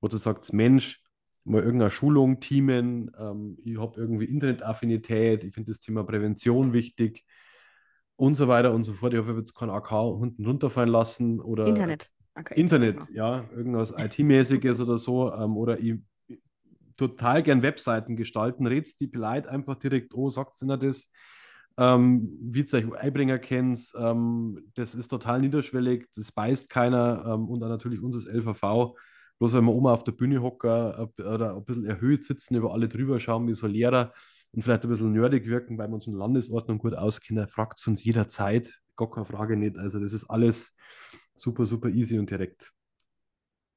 wo 0.02 0.08
du 0.08 0.18
sagst, 0.18 0.54
Mensch, 0.54 1.04
mal 1.44 1.62
irgendeine 1.62 1.92
Schulung, 1.92 2.40
Teamen, 2.40 3.12
ähm, 3.20 3.58
ich 3.64 3.78
habe 3.78 4.00
irgendwie 4.00 4.26
Internetaffinität, 4.26 5.44
ich 5.44 5.54
finde 5.54 5.72
das 5.72 5.82
Thema 5.82 6.04
Prävention 6.04 6.74
wichtig 6.74 7.26
und 8.16 8.36
so 8.36 8.48
weiter 8.48 8.74
und 8.74 8.84
so 8.84 8.94
fort. 8.94 9.14
Ich 9.14 9.20
hoffe, 9.20 9.30
ich 9.30 9.36
habe 9.36 9.40
jetzt 9.40 9.56
keinen 9.56 9.72
AK 9.72 9.92
unten 9.92 10.46
runterfallen 10.46 10.90
lassen 10.90 11.40
oder 11.40 11.68
Internet. 11.68 12.10
Okay. 12.36 12.60
Internet, 12.60 12.98
ja, 13.14 13.46
irgendwas 13.56 13.94
IT-mäßiges 13.96 14.82
oder 14.82 14.98
so. 14.98 15.32
Ähm, 15.34 15.56
oder 15.56 15.80
ich, 15.80 15.96
ich 16.28 16.40
total 16.98 17.44
gern 17.44 17.62
Webseiten 17.62 18.16
gestalten, 18.16 18.66
redst 18.66 19.00
die 19.00 19.10
Leute 19.14 19.50
einfach 19.50 19.76
direkt, 19.76 20.14
oh, 20.14 20.30
sagt 20.30 20.62
ihnen 20.62 20.80
das. 20.80 21.12
Ähm, 21.76 22.38
wie 22.40 22.62
ihr 22.62 22.74
euch 22.74 23.04
Eibringer 23.04 23.40
kennt, 23.40 23.92
ähm, 23.98 24.64
das 24.76 24.94
ist 24.94 25.08
total 25.08 25.42
niederschwellig, 25.42 26.08
das 26.16 26.32
beißt 26.32 26.70
keiner 26.70 27.24
ähm, 27.26 27.50
und 27.50 27.62
dann 27.62 27.70
natürlich 27.70 28.00
unser 28.00 28.32
LVV. 28.32 28.96
Bloß 29.40 29.54
wenn 29.54 29.66
wir 29.66 29.74
oben 29.74 29.88
auf 29.88 30.04
der 30.04 30.12
Bühne 30.12 30.42
hocken 30.42 30.70
äh, 30.70 31.24
oder 31.24 31.56
ein 31.56 31.66
bisschen 31.66 31.86
erhöht 31.86 32.24
sitzen, 32.26 32.56
über 32.56 32.74
alle 32.74 32.88
drüber 32.88 33.20
schauen, 33.20 33.48
wie 33.48 33.54
so 33.54 33.66
Lehrer 33.66 34.14
und 34.54 34.62
vielleicht 34.62 34.84
ein 34.84 34.90
bisschen 34.90 35.12
nerdig 35.12 35.48
wirken, 35.48 35.78
weil 35.78 35.88
wir 35.90 35.96
uns 35.96 36.08
in 36.08 36.14
Landesordnung 36.14 36.78
gut 36.78 36.94
auskennen, 36.94 37.48
fragt 37.48 37.86
uns 37.88 38.04
jederzeit, 38.04 38.80
gar 38.96 39.10
keine 39.10 39.26
Frage 39.26 39.58
nicht. 39.58 39.78
Also 39.78 40.00
das 40.00 40.14
ist 40.14 40.30
alles 40.30 40.76
super, 41.36 41.66
super 41.66 41.90
easy 41.90 42.20
und 42.20 42.30
direkt. 42.30 42.72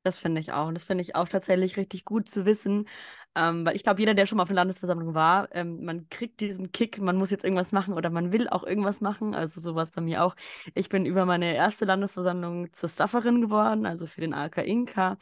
Das 0.02 0.18
finde 0.18 0.40
ich 0.40 0.52
auch. 0.52 0.68
Und 0.68 0.74
das 0.74 0.84
finde 0.84 1.02
ich 1.02 1.16
auch 1.16 1.28
tatsächlich 1.28 1.76
richtig 1.76 2.04
gut 2.04 2.28
zu 2.28 2.46
wissen. 2.46 2.86
Ähm, 3.34 3.66
weil 3.66 3.74
ich 3.74 3.82
glaube, 3.82 4.00
jeder, 4.00 4.14
der 4.14 4.26
schon 4.26 4.36
mal 4.36 4.44
auf 4.44 4.48
einer 4.50 4.56
Landesversammlung 4.56 5.14
war, 5.14 5.48
ähm, 5.54 5.84
man 5.84 6.08
kriegt 6.08 6.40
diesen 6.40 6.70
Kick, 6.70 6.98
man 7.00 7.16
muss 7.16 7.30
jetzt 7.30 7.42
irgendwas 7.44 7.72
machen 7.72 7.92
oder 7.92 8.08
man 8.08 8.32
will 8.32 8.48
auch 8.48 8.62
irgendwas 8.62 9.00
machen. 9.00 9.34
Also 9.34 9.60
sowas 9.60 9.90
bei 9.90 10.00
mir 10.00 10.22
auch. 10.22 10.36
Ich 10.74 10.88
bin 10.88 11.06
über 11.06 11.26
meine 11.26 11.54
erste 11.54 11.86
Landesversammlung 11.86 12.72
zur 12.72 12.88
Stafferin 12.88 13.40
geworden, 13.40 13.84
also 13.84 14.06
für 14.06 14.20
den 14.20 14.32
AK 14.32 14.58
Inka. 14.58 15.18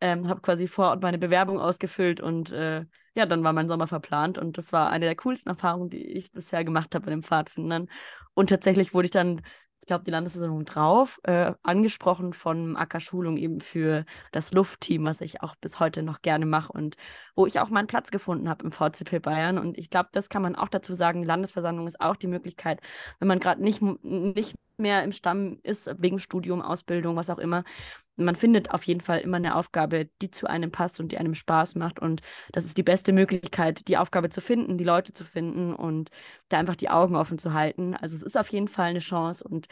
Ähm, 0.00 0.28
habe 0.28 0.40
quasi 0.40 0.66
vor 0.66 0.88
Ort 0.88 1.02
meine 1.02 1.18
Bewerbung 1.18 1.60
ausgefüllt 1.60 2.20
und 2.20 2.50
äh, 2.52 2.84
ja, 3.14 3.26
dann 3.26 3.44
war 3.44 3.52
mein 3.52 3.68
Sommer 3.68 3.86
verplant 3.86 4.38
und 4.38 4.58
das 4.58 4.72
war 4.72 4.90
eine 4.90 5.06
der 5.06 5.16
coolsten 5.16 5.50
Erfahrungen, 5.50 5.90
die 5.90 6.04
ich 6.04 6.32
bisher 6.32 6.64
gemacht 6.64 6.94
habe 6.94 7.06
bei 7.06 7.10
den 7.10 7.22
Pfadfindern. 7.22 7.88
Und 8.34 8.48
tatsächlich 8.50 8.94
wurde 8.94 9.06
ich 9.06 9.12
dann 9.12 9.42
ich 9.84 9.86
glaube, 9.88 10.04
die 10.04 10.10
Landesversammlung 10.12 10.64
drauf, 10.64 11.20
äh, 11.24 11.52
angesprochen 11.62 12.32
von 12.32 12.74
Acker 12.74 13.00
Schulung 13.00 13.36
eben 13.36 13.60
für 13.60 14.06
das 14.32 14.50
Luftteam, 14.50 15.04
was 15.04 15.20
ich 15.20 15.42
auch 15.42 15.56
bis 15.56 15.78
heute 15.78 16.02
noch 16.02 16.22
gerne 16.22 16.46
mache 16.46 16.72
und 16.72 16.96
wo 17.36 17.44
ich 17.44 17.60
auch 17.60 17.68
meinen 17.68 17.86
Platz 17.86 18.10
gefunden 18.10 18.48
habe 18.48 18.64
im 18.64 18.72
VCP 18.72 19.18
Bayern. 19.18 19.58
Und 19.58 19.76
ich 19.76 19.90
glaube, 19.90 20.08
das 20.12 20.30
kann 20.30 20.40
man 20.40 20.56
auch 20.56 20.68
dazu 20.70 20.94
sagen. 20.94 21.22
Landesversammlung 21.22 21.86
ist 21.86 22.00
auch 22.00 22.16
die 22.16 22.28
Möglichkeit, 22.28 22.80
wenn 23.18 23.28
man 23.28 23.40
gerade 23.40 23.62
nicht, 23.62 23.82
nicht 23.82 24.54
mehr 24.78 25.02
im 25.04 25.12
Stamm 25.12 25.58
ist, 25.62 25.90
wegen 25.98 26.18
Studium, 26.18 26.62
Ausbildung, 26.62 27.16
was 27.16 27.30
auch 27.30 27.38
immer. 27.38 27.64
Man 28.16 28.36
findet 28.36 28.70
auf 28.70 28.84
jeden 28.84 29.00
Fall 29.00 29.20
immer 29.20 29.38
eine 29.38 29.56
Aufgabe, 29.56 30.08
die 30.22 30.30
zu 30.30 30.46
einem 30.46 30.70
passt 30.70 31.00
und 31.00 31.10
die 31.12 31.18
einem 31.18 31.34
Spaß 31.34 31.74
macht. 31.74 31.98
Und 32.00 32.22
das 32.52 32.64
ist 32.64 32.76
die 32.76 32.82
beste 32.84 33.12
Möglichkeit, 33.12 33.88
die 33.88 33.96
Aufgabe 33.98 34.30
zu 34.30 34.40
finden, 34.40 34.78
die 34.78 34.84
Leute 34.84 35.12
zu 35.12 35.24
finden 35.24 35.74
und 35.74 36.10
da 36.48 36.58
einfach 36.58 36.76
die 36.76 36.90
Augen 36.90 37.16
offen 37.16 37.38
zu 37.38 37.52
halten. 37.52 37.94
Also 37.94 38.14
es 38.16 38.22
ist 38.22 38.36
auf 38.38 38.48
jeden 38.50 38.68
Fall 38.68 38.90
eine 38.90 39.00
Chance 39.00 39.44
und 39.44 39.66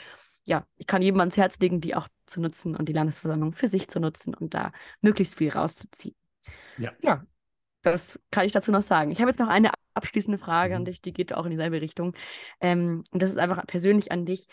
ja, 0.44 0.66
ich 0.76 0.86
kann 0.88 1.02
jedem 1.02 1.20
ans 1.20 1.36
Herz 1.36 1.58
legen, 1.60 1.80
die 1.80 1.94
auch 1.94 2.08
zu 2.26 2.40
nutzen 2.40 2.74
und 2.74 2.88
die 2.88 2.92
Landesversammlung 2.92 3.52
für 3.52 3.68
sich 3.68 3.88
zu 3.88 4.00
nutzen 4.00 4.34
und 4.34 4.54
da 4.54 4.72
möglichst 5.00 5.36
viel 5.38 5.50
rauszuziehen. 5.50 6.16
Ja. 6.76 6.92
Ja, 7.02 7.24
das 7.82 8.20
kann 8.30 8.46
ich 8.46 8.52
dazu 8.52 8.72
noch 8.72 8.82
sagen. 8.82 9.10
Ich 9.12 9.20
habe 9.20 9.30
jetzt 9.30 9.40
noch 9.40 9.48
eine 9.48 9.72
abschließende 9.94 10.38
Frage 10.38 10.74
Mhm. 10.74 10.76
an 10.76 10.86
dich, 10.86 11.02
die 11.02 11.12
geht 11.12 11.34
auch 11.34 11.44
in 11.46 11.50
dieselbe 11.52 11.80
Richtung. 11.80 12.14
Ähm, 12.60 13.04
und 13.12 13.22
das 13.22 13.30
ist 13.30 13.38
einfach 13.38 13.66
persönlich 13.66 14.12
an 14.12 14.26
dich. 14.26 14.48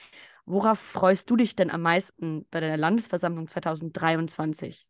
Worauf 0.49 0.79
freust 0.79 1.29
du 1.29 1.35
dich 1.35 1.55
denn 1.55 1.69
am 1.69 1.83
meisten 1.83 2.47
bei 2.49 2.59
der 2.59 2.75
Landesversammlung 2.75 3.47
2023? 3.47 4.87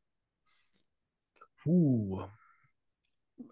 Puh. 1.62 2.24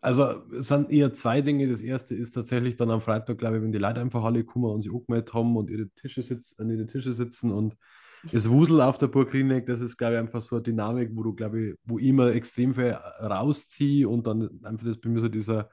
Also 0.02 0.42
es 0.54 0.70
sind 0.70 0.90
eher 0.90 1.14
zwei 1.14 1.42
Dinge. 1.42 1.68
Das 1.68 1.82
erste 1.82 2.16
ist 2.16 2.32
tatsächlich 2.32 2.78
dann 2.78 2.92
am 2.92 3.02
Freitag, 3.02 3.38
glaube 3.40 3.58
ich, 3.58 3.64
wenn 3.64 3.74
die 3.74 3.78
Leute 3.78 4.00
einfach 4.00 4.24
alle 4.24 4.46
kommen 4.46 4.72
und 4.72 4.84
sich 4.84 4.92
angemeldet 4.94 5.34
haben 5.34 5.58
und 5.58 5.70
ihre 5.70 5.90
Tische 5.90 6.22
sitz, 6.22 6.58
an 6.58 6.70
ihre 6.70 6.88
Tische 6.88 7.12
sitzen 7.12 7.52
und 7.52 7.76
es 8.32 8.50
wuselt 8.50 8.80
auf 8.80 8.98
der 8.98 9.08
Burg 9.08 9.34
Rieneck, 9.34 9.66
das 9.66 9.82
ist, 9.82 9.98
glaube 9.98 10.14
ich, 10.14 10.20
einfach 10.20 10.42
so 10.42 10.56
eine 10.56 10.64
Dynamik, 10.64 11.10
wo 11.14 11.24
du, 11.24 11.34
glaube 11.34 11.62
ich, 11.62 11.76
wo 11.84 12.00
ich 12.00 12.06
immer 12.06 12.32
extrem 12.34 12.74
viel 12.74 12.92
rausziehe 13.20 14.08
und 14.08 14.26
dann 14.28 14.62
einfach 14.64 14.86
das 14.86 14.98
bei 14.98 15.10
mir 15.10 15.20
so 15.20 15.28
dieser, 15.28 15.70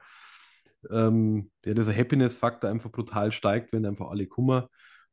ähm, 0.91 1.49
ja, 1.63 1.73
dieser 1.73 1.95
Happiness-Faktor 1.95 2.69
einfach 2.69 2.91
brutal 2.91 3.31
steigt, 3.31 3.71
wenn 3.71 3.85
einfach 3.85 4.09
alle 4.09 4.27
kommen. 4.27 4.65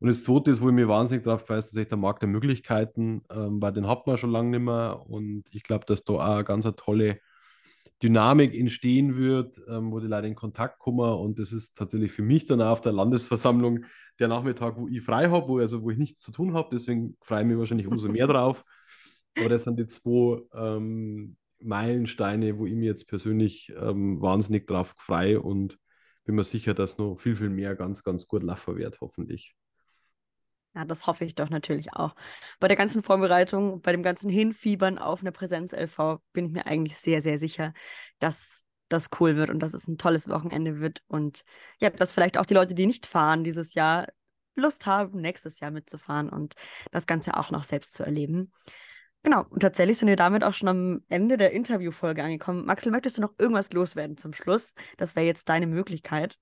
Und 0.03 0.09
das 0.09 0.25
zweite 0.25 0.51
ist, 0.51 0.61
wo 0.61 0.69
ich 0.69 0.75
mir 0.75 0.89
wahnsinnig 0.89 1.23
drauf 1.23 1.43
ist 1.43 1.49
tatsächlich 1.49 1.87
der 1.87 1.97
Markt 1.97 2.23
der 2.23 2.29
Möglichkeiten, 2.29 3.23
ähm, 3.31 3.63
weil 3.63 3.73
den 3.73 3.87
hat 3.87 4.05
man 4.09 4.19
schon 4.19 4.33
lange 4.33 4.51
nicht 4.51 4.65
mehr 4.65 5.01
und 5.09 5.45
ich 5.53 5.63
glaube, 5.63 5.85
dass 5.87 6.03
da 6.03 6.15
auch 6.15 6.21
eine 6.21 6.43
ganz 6.45 6.67
eine 6.67 6.75
tolle 6.75 7.21
Dynamik 8.03 8.59
entstehen 8.59 9.17
wird, 9.17 9.61
ähm, 9.69 9.93
wo 9.93 10.01
die 10.01 10.09
Leute 10.09 10.27
in 10.27 10.35
Kontakt 10.35 10.81
kommen. 10.81 11.09
Und 11.09 11.39
das 11.39 11.53
ist 11.53 11.77
tatsächlich 11.77 12.11
für 12.11 12.23
mich 12.23 12.47
dann 12.47 12.61
auch 12.61 12.73
auf 12.73 12.81
der 12.81 12.91
Landesversammlung 12.91 13.85
der 14.19 14.27
Nachmittag, 14.27 14.77
wo 14.77 14.89
ich 14.89 15.03
frei 15.03 15.31
habe, 15.31 15.47
wo, 15.47 15.59
also 15.61 15.85
wo 15.85 15.91
ich 15.91 15.99
nichts 15.99 16.21
zu 16.21 16.33
tun 16.33 16.53
habe. 16.55 16.69
Deswegen 16.73 17.17
freue 17.21 17.43
ich 17.43 17.47
mich 17.47 17.59
wahrscheinlich 17.59 17.87
umso 17.87 18.09
mehr 18.09 18.27
drauf. 18.27 18.65
Aber 19.39 19.51
das 19.51 19.63
sind 19.63 19.79
die 19.79 19.87
zwei 19.87 20.43
ähm, 20.53 21.37
Meilensteine, 21.61 22.59
wo 22.59 22.67
ich 22.67 22.75
mir 22.75 22.87
jetzt 22.87 23.07
persönlich 23.07 23.73
ähm, 23.81 24.21
wahnsinnig 24.21 24.67
drauf 24.67 24.97
freue 24.99 25.41
und 25.41 25.79
bin 26.25 26.35
mir 26.35 26.43
sicher, 26.43 26.75
dass 26.75 26.99
noch 26.99 27.21
viel, 27.21 27.37
viel 27.37 27.51
mehr 27.51 27.77
ganz, 27.77 28.03
ganz 28.03 28.27
gut 28.27 28.43
laufen 28.43 28.77
wird, 28.77 29.01
hoffentlich. 29.01 29.55
Ja, 30.75 30.85
das 30.87 31.07
hoffe 31.07 31.25
ich 31.25 31.35
doch 31.35 31.51
natürlich 31.51 31.93
auch. 31.95 32.15
Bei 32.59 32.67
der 32.67 32.77
ganzen 32.79 33.03
Vorbereitung, 33.03 33.83
bei 33.83 33.93
dem 33.93 34.03
ganzen 34.03 34.31
Hinfiebern 34.31 34.99
auf 34.99 35.21
eine 35.21 35.33
Präsenz-LV 35.33 36.21
bin 36.33 36.47
ich 36.47 36.53
mir 36.53 36.67
eigentlich 36.67 36.97
sehr, 36.97 37.21
sehr 37.21 37.39
sicher, 37.39 37.75
dass 38.19 38.65
das 38.89 39.09
cool 39.21 39.37
wird 39.37 39.51
und 39.51 39.61
dass 39.61 39.75
es 39.75 39.87
ein 39.87 39.99
tolles 39.99 40.29
Wochenende 40.29 40.81
wird. 40.81 41.03
Und 41.09 41.45
ja, 41.79 41.91
dass 41.91 42.13
vielleicht 42.13 42.39
auch 42.39 42.47
die 42.47 42.55
Leute, 42.55 42.75
die 42.75 42.87
nicht 42.87 43.07
fahren 43.07 43.45
dieses 43.45 43.75
Jahr, 43.75 44.07
Lust 44.55 44.87
haben, 44.87 45.21
nächstes 45.21 45.61
Jahr 45.61 45.71
mitzufahren 45.71 46.29
und 46.29 46.55
das 46.91 47.07
Ganze 47.07 47.37
auch 47.37 47.51
noch 47.51 47.65
selbst 47.65 47.95
zu 47.95 48.03
erleben. 48.03 48.53
Genau, 49.23 49.45
und 49.49 49.61
tatsächlich 49.61 49.99
sind 49.99 50.09
wir 50.09 50.17
damit 50.17 50.43
auch 50.43 50.53
schon 50.53 50.69
am 50.69 51.05
Ende 51.09 51.37
der 51.37 51.53
Interviewfolge 51.53 52.23
angekommen. 52.25 52.67
Maxel, 52.67 52.91
möchtest 52.91 53.19
du 53.19 53.23
noch 53.23 53.35
irgendwas 53.39 53.73
loswerden 53.73 54.17
zum 54.17 54.35
Schluss? 54.35 54.75
Das 54.97 55.17
wäre 55.17 55.27
jetzt 55.27 55.49
deine 55.49 55.67
Möglichkeit. 55.67 56.39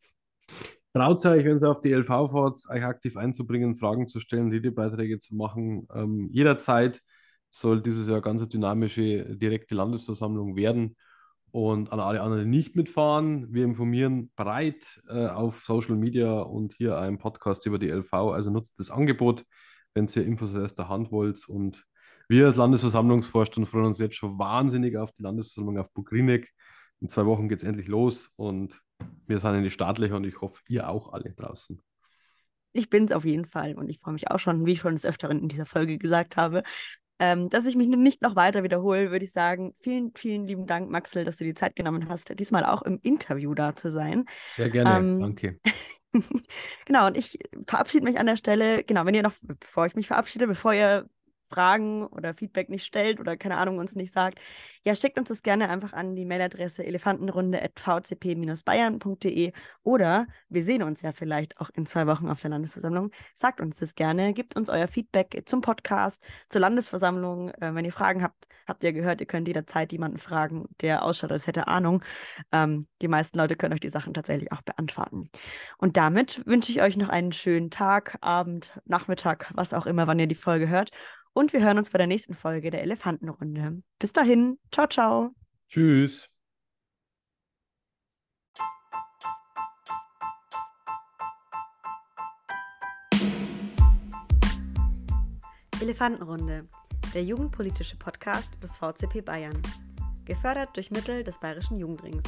Traut 0.92 1.24
euch, 1.24 1.44
wenn 1.44 1.59
ihr 1.59 1.70
auf 1.70 1.81
die 1.81 1.92
LV 1.92 2.09
fahrt, 2.09 2.59
euch 2.68 2.85
aktiv 2.85 3.16
einzubringen, 3.16 3.76
Fragen 3.76 4.09
zu 4.09 4.18
stellen, 4.18 4.50
Redebeiträge 4.50 5.18
zu 5.18 5.37
machen. 5.37 5.87
Ähm, 5.94 6.29
jederzeit 6.33 7.00
soll 7.50 7.81
dieses 7.81 8.09
Jahr 8.09 8.20
ganz 8.20 8.46
dynamische, 8.48 9.37
direkte 9.37 9.76
Landesversammlung 9.76 10.57
werden. 10.57 10.96
Und 11.53 11.92
an 11.92 12.00
alle 12.00 12.20
anderen, 12.22 12.44
die 12.44 12.57
nicht 12.57 12.76
mitfahren, 12.76 13.53
wir 13.53 13.64
informieren 13.64 14.31
breit 14.37 15.00
äh, 15.09 15.26
auf 15.26 15.64
Social 15.64 15.96
Media 15.96 16.40
und 16.40 16.74
hier 16.74 16.98
einen 16.98 17.18
Podcast 17.18 17.66
über 17.66 17.79
die 17.79 17.88
LV. 17.88 18.12
Also 18.12 18.50
nutzt 18.50 18.79
das 18.81 18.90
Angebot, 18.90 19.44
wenn 19.94 20.07
ihr 20.07 20.24
Infos 20.24 20.55
aus 20.57 20.74
der 20.74 20.88
Hand 20.88 21.11
wollt. 21.12 21.48
Und 21.48 21.85
wir 22.29 22.46
als 22.46 22.57
Landesversammlungsvorstand 22.57 23.66
freuen 23.68 23.87
uns 23.87 23.98
jetzt 23.98 24.16
schon 24.16 24.38
wahnsinnig 24.38 24.96
auf 24.96 25.11
die 25.12 25.22
Landesversammlung 25.22 25.79
auf 25.79 25.92
Bugrinek. 25.92 26.50
In 27.00 27.08
zwei 27.08 27.24
Wochen 27.26 27.48
geht 27.48 27.62
es 27.62 27.68
endlich 27.68 27.88
los 27.88 28.30
und 28.36 28.80
wir 29.26 29.38
sind 29.38 29.54
in 29.54 29.62
die 29.62 29.70
Startlöcher 29.70 30.16
und 30.16 30.24
ich 30.24 30.40
hoffe, 30.40 30.60
ihr 30.68 30.88
auch 30.88 31.12
alle 31.12 31.32
draußen. 31.32 31.80
Ich 32.72 32.90
bin 32.90 33.06
es 33.06 33.12
auf 33.12 33.24
jeden 33.24 33.46
Fall 33.46 33.74
und 33.74 33.88
ich 33.88 33.98
freue 33.98 34.14
mich 34.14 34.30
auch 34.30 34.38
schon, 34.38 34.64
wie 34.66 34.72
ich 34.72 34.80
schon 34.80 34.94
des 34.94 35.06
Öfteren 35.06 35.40
in 35.40 35.48
dieser 35.48 35.66
Folge 35.66 35.98
gesagt 35.98 36.36
habe. 36.36 36.62
Ähm, 37.18 37.50
dass 37.50 37.66
ich 37.66 37.76
mich 37.76 37.88
nicht 37.88 38.22
noch 38.22 38.34
weiter 38.34 38.62
wiederhole, 38.62 39.10
würde 39.10 39.24
ich 39.24 39.32
sagen, 39.32 39.74
vielen, 39.80 40.12
vielen 40.14 40.46
lieben 40.46 40.66
Dank, 40.66 40.90
Maxel, 40.90 41.24
dass 41.24 41.36
du 41.36 41.44
die 41.44 41.54
Zeit 41.54 41.76
genommen 41.76 42.08
hast, 42.08 42.38
diesmal 42.38 42.64
auch 42.64 42.80
im 42.80 42.98
Interview 43.02 43.52
da 43.54 43.76
zu 43.76 43.90
sein. 43.90 44.24
Sehr 44.54 44.70
gerne, 44.70 44.96
ähm, 44.96 45.20
danke. 45.20 45.60
genau, 46.86 47.06
und 47.06 47.18
ich 47.18 47.38
verabschiede 47.66 48.04
mich 48.04 48.18
an 48.18 48.24
der 48.26 48.36
Stelle. 48.36 48.84
Genau, 48.84 49.04
wenn 49.04 49.14
ihr 49.14 49.22
noch, 49.22 49.34
bevor 49.42 49.84
ich 49.84 49.94
mich 49.94 50.06
verabschiede, 50.06 50.46
bevor 50.46 50.72
ihr 50.72 51.10
Fragen 51.50 52.06
oder 52.06 52.32
Feedback 52.34 52.68
nicht 52.70 52.86
stellt 52.86 53.20
oder 53.20 53.36
keine 53.36 53.58
Ahnung 53.58 53.78
uns 53.78 53.96
nicht 53.96 54.12
sagt, 54.12 54.38
ja, 54.84 54.94
schickt 54.96 55.18
uns 55.18 55.28
das 55.28 55.42
gerne 55.42 55.68
einfach 55.68 55.92
an 55.92 56.14
die 56.14 56.24
Mailadresse 56.24 56.86
elefantenrunde.vcp-bayern.de 56.86 59.52
oder 59.82 60.26
wir 60.48 60.64
sehen 60.64 60.82
uns 60.82 61.02
ja 61.02 61.12
vielleicht 61.12 61.60
auch 61.60 61.70
in 61.74 61.86
zwei 61.86 62.06
Wochen 62.06 62.28
auf 62.28 62.40
der 62.40 62.50
Landesversammlung. 62.50 63.10
Sagt 63.34 63.60
uns 63.60 63.78
das 63.78 63.94
gerne, 63.94 64.32
gebt 64.32 64.56
uns 64.56 64.68
euer 64.68 64.88
Feedback 64.88 65.42
zum 65.46 65.60
Podcast, 65.60 66.22
zur 66.48 66.60
Landesversammlung. 66.60 67.50
Äh, 67.50 67.74
wenn 67.74 67.84
ihr 67.84 67.92
Fragen 67.92 68.22
habt, 68.22 68.46
habt 68.66 68.84
ihr 68.84 68.92
gehört, 68.92 69.20
ihr 69.20 69.26
könnt 69.26 69.48
jederzeit 69.48 69.92
jemanden 69.92 70.18
fragen, 70.18 70.66
der 70.80 71.04
ausschaut, 71.04 71.32
als 71.32 71.46
hätte 71.46 71.66
Ahnung. 71.66 72.04
Ähm, 72.52 72.86
die 73.02 73.08
meisten 73.08 73.38
Leute 73.38 73.56
können 73.56 73.74
euch 73.74 73.80
die 73.80 73.90
Sachen 73.90 74.14
tatsächlich 74.14 74.52
auch 74.52 74.62
beantworten. 74.62 75.30
Und 75.78 75.96
damit 75.96 76.44
wünsche 76.46 76.72
ich 76.72 76.80
euch 76.80 76.96
noch 76.96 77.08
einen 77.08 77.32
schönen 77.32 77.70
Tag, 77.70 78.18
Abend, 78.20 78.78
Nachmittag, 78.84 79.50
was 79.54 79.74
auch 79.74 79.86
immer, 79.86 80.06
wann 80.06 80.18
ihr 80.18 80.26
die 80.26 80.34
Folge 80.34 80.68
hört. 80.68 80.90
Und 81.32 81.52
wir 81.52 81.62
hören 81.62 81.78
uns 81.78 81.90
bei 81.90 81.98
der 81.98 82.06
nächsten 82.06 82.34
Folge 82.34 82.70
der 82.70 82.82
Elefantenrunde. 82.82 83.82
Bis 83.98 84.12
dahin, 84.12 84.58
ciao, 84.72 84.86
ciao. 84.88 85.30
Tschüss. 85.68 86.28
Elefantenrunde, 95.80 96.68
der 97.14 97.24
jugendpolitische 97.24 97.96
Podcast 97.96 98.52
des 98.62 98.76
VCP 98.76 99.22
Bayern. 99.22 99.62
Gefördert 100.26 100.76
durch 100.76 100.90
Mittel 100.90 101.24
des 101.24 101.40
Bayerischen 101.40 101.76
Jugendrings. 101.76 102.24